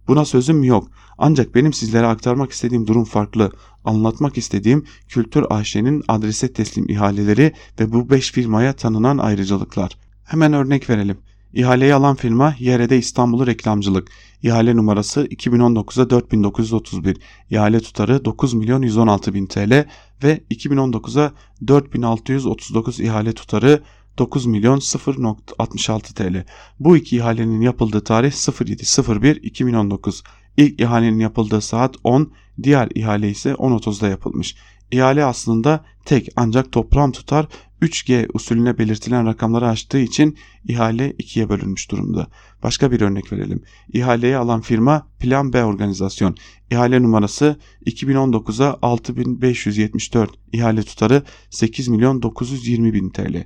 [0.08, 0.90] Buna sözüm yok.
[1.18, 3.52] Ancak benim sizlere aktarmak istediğim durum farklı.
[3.84, 9.96] Anlatmak istediğim Kültür AŞ'nin adrese teslim ihaleleri ve bu 5 firmaya tanınan ayrıcalıklar.
[10.24, 11.18] Hemen örnek verelim.
[11.52, 14.08] İhaleyi alan firma YRD İstanbul'u reklamcılık.
[14.42, 17.18] İhale numarası 2019'a 4931.
[17.50, 19.86] İhale tutarı 9 milyon 116 bin TL
[20.22, 21.32] ve 2019'a
[21.66, 23.82] 4639 ihale tutarı
[24.18, 26.44] 9 milyon 0.66 TL.
[26.80, 30.24] Bu iki ihalenin yapıldığı tarih 07.01.2019.
[30.60, 32.32] İlk ihalenin yapıldığı saat 10,
[32.62, 34.56] diğer ihale ise 10.30'da yapılmış.
[34.90, 37.46] İhale aslında tek ancak toplam tutar
[37.82, 40.38] 3G usulüne belirtilen rakamları aştığı için
[40.68, 42.26] ihale ikiye bölünmüş durumda.
[42.62, 43.62] Başka bir örnek verelim.
[43.92, 46.36] İhaleyi alan firma Plan B Organizasyon.
[46.70, 47.56] İhale numarası
[47.86, 50.30] 2019'a 6574.
[50.52, 53.44] İhale tutarı 8 milyon 920 bin TL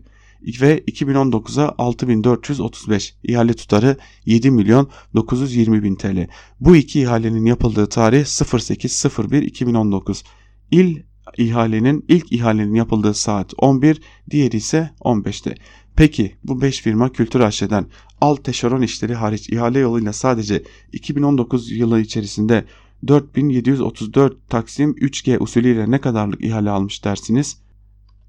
[0.61, 6.28] ve 2019'a 6435 ihale tutarı 7 milyon 920 bin TL.
[6.61, 10.24] Bu iki ihalenin yapıldığı tarih 08.01.2019.
[10.70, 11.03] İl
[11.38, 15.55] ihalenin ilk ihalenin yapıldığı saat 11, diğeri ise 15'te.
[15.97, 17.86] Peki bu 5 firma kültür aşeden
[18.20, 22.64] alt teşeron işleri hariç ihale yoluyla sadece 2019 yılı içerisinde
[23.09, 27.63] 4734 Taksim 3G usulüyle ne kadarlık ihale almış dersiniz?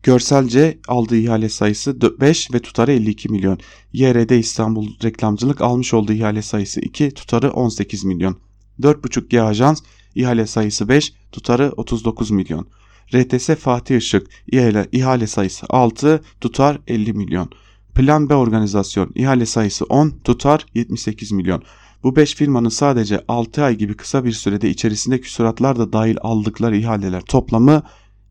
[0.06, 3.60] Görselce aldığı ihale sayısı 5 ve tutarı 52 milyon.
[3.94, 8.38] YRD İstanbul reklamcılık almış olduğu ihale sayısı 2, tutarı 18 milyon.
[8.82, 9.82] 4.5G Ajans
[10.16, 12.68] ihale sayısı 5, tutarı 39 milyon.
[13.16, 17.50] RTS Fatih Işık ihale, ihale sayısı 6, tutar 50 milyon.
[17.96, 21.64] Plan B Organizasyon ihale sayısı 10, tutar 78 milyon.
[22.04, 26.78] Bu 5 firmanın sadece 6 ay gibi kısa bir sürede içerisinde küsuratlar da dahil aldıkları
[26.78, 27.84] ihaleler toplamı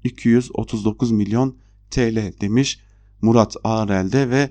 [0.05, 1.64] 239 milyon
[1.95, 2.79] TL demiş
[3.23, 4.51] Murat Ağrel'de ve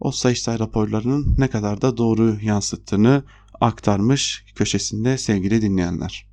[0.00, 3.22] o Sayıştay raporlarının ne kadar da doğru yansıttığını
[3.60, 6.26] aktarmış köşesinde sevgili dinleyenler.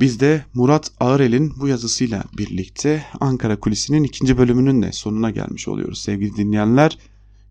[0.00, 6.02] Biz de Murat Ağrel'in bu yazısıyla birlikte Ankara Kulisi'nin ikinci bölümünün de sonuna gelmiş oluyoruz
[6.02, 6.98] sevgili dinleyenler.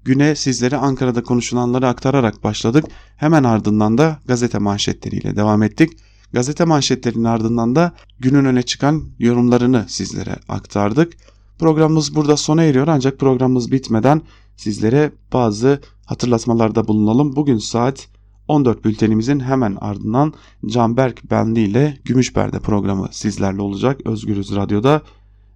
[0.03, 2.85] Güne sizlere Ankara'da konuşulanları aktararak başladık.
[3.17, 5.91] Hemen ardından da gazete manşetleriyle devam ettik.
[6.33, 11.13] Gazete manşetlerinin ardından da günün öne çıkan yorumlarını sizlere aktardık.
[11.59, 14.21] Programımız burada sona eriyor ancak programımız bitmeden
[14.55, 17.35] sizlere bazı hatırlatmalarda bulunalım.
[17.35, 18.07] Bugün saat
[18.47, 20.33] 14 bültenimizin hemen ardından
[20.65, 25.01] Canberk Benli ile Gümüşperde programı sizlerle olacak Özgürüz Radyo'da.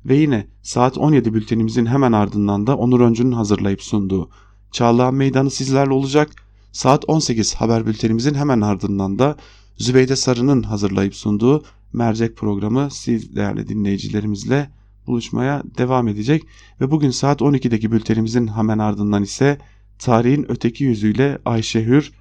[0.06, 4.30] Ve yine saat 17 bültenimizin hemen ardından da Onur Öncü'nün hazırlayıp sunduğu
[4.72, 6.30] Çağlayan Meydanı sizlerle olacak.
[6.72, 9.38] Saat 18 haber bültenimizin hemen ardından da
[9.78, 14.70] Zübeyde Sarı'nın hazırlayıp sunduğu mercek programı siz değerli dinleyicilerimizle
[15.08, 16.44] buluşmaya devam edecek.
[16.82, 19.58] Ve bugün saat 12'deki bültenimizin hemen ardından ise
[20.00, 22.12] tarihin öteki yüzüyle Ayşe Hür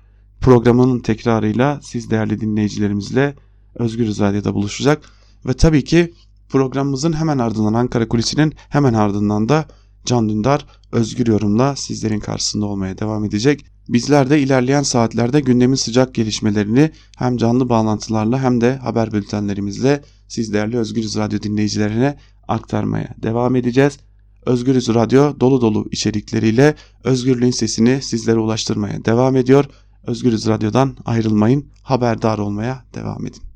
[0.41, 3.35] programının tekrarıyla siz değerli dinleyicilerimizle
[3.75, 5.05] Özgür Radyo'da buluşacak.
[5.47, 6.13] Ve tabii ki
[6.49, 9.67] programımızın hemen ardından Ankara Kulisi'nin hemen ardından da
[10.05, 13.65] Can Dündar Özgür Yorum'la sizlerin karşısında olmaya devam edecek.
[13.89, 20.53] Bizler de ilerleyen saatlerde gündemin sıcak gelişmelerini hem canlı bağlantılarla hem de haber bültenlerimizle siz
[20.53, 22.17] değerli Özgürüz Radyo dinleyicilerine
[22.49, 23.99] aktarmaya devam edeceğiz.
[24.47, 26.75] Özgürüz Radyo dolu dolu içerikleriyle
[27.05, 29.65] özgürlüğün sesini sizlere ulaştırmaya devam ediyor.
[30.07, 33.52] Özgürüz Radyo'dan ayrılmayın, haberdar olmaya devam edin.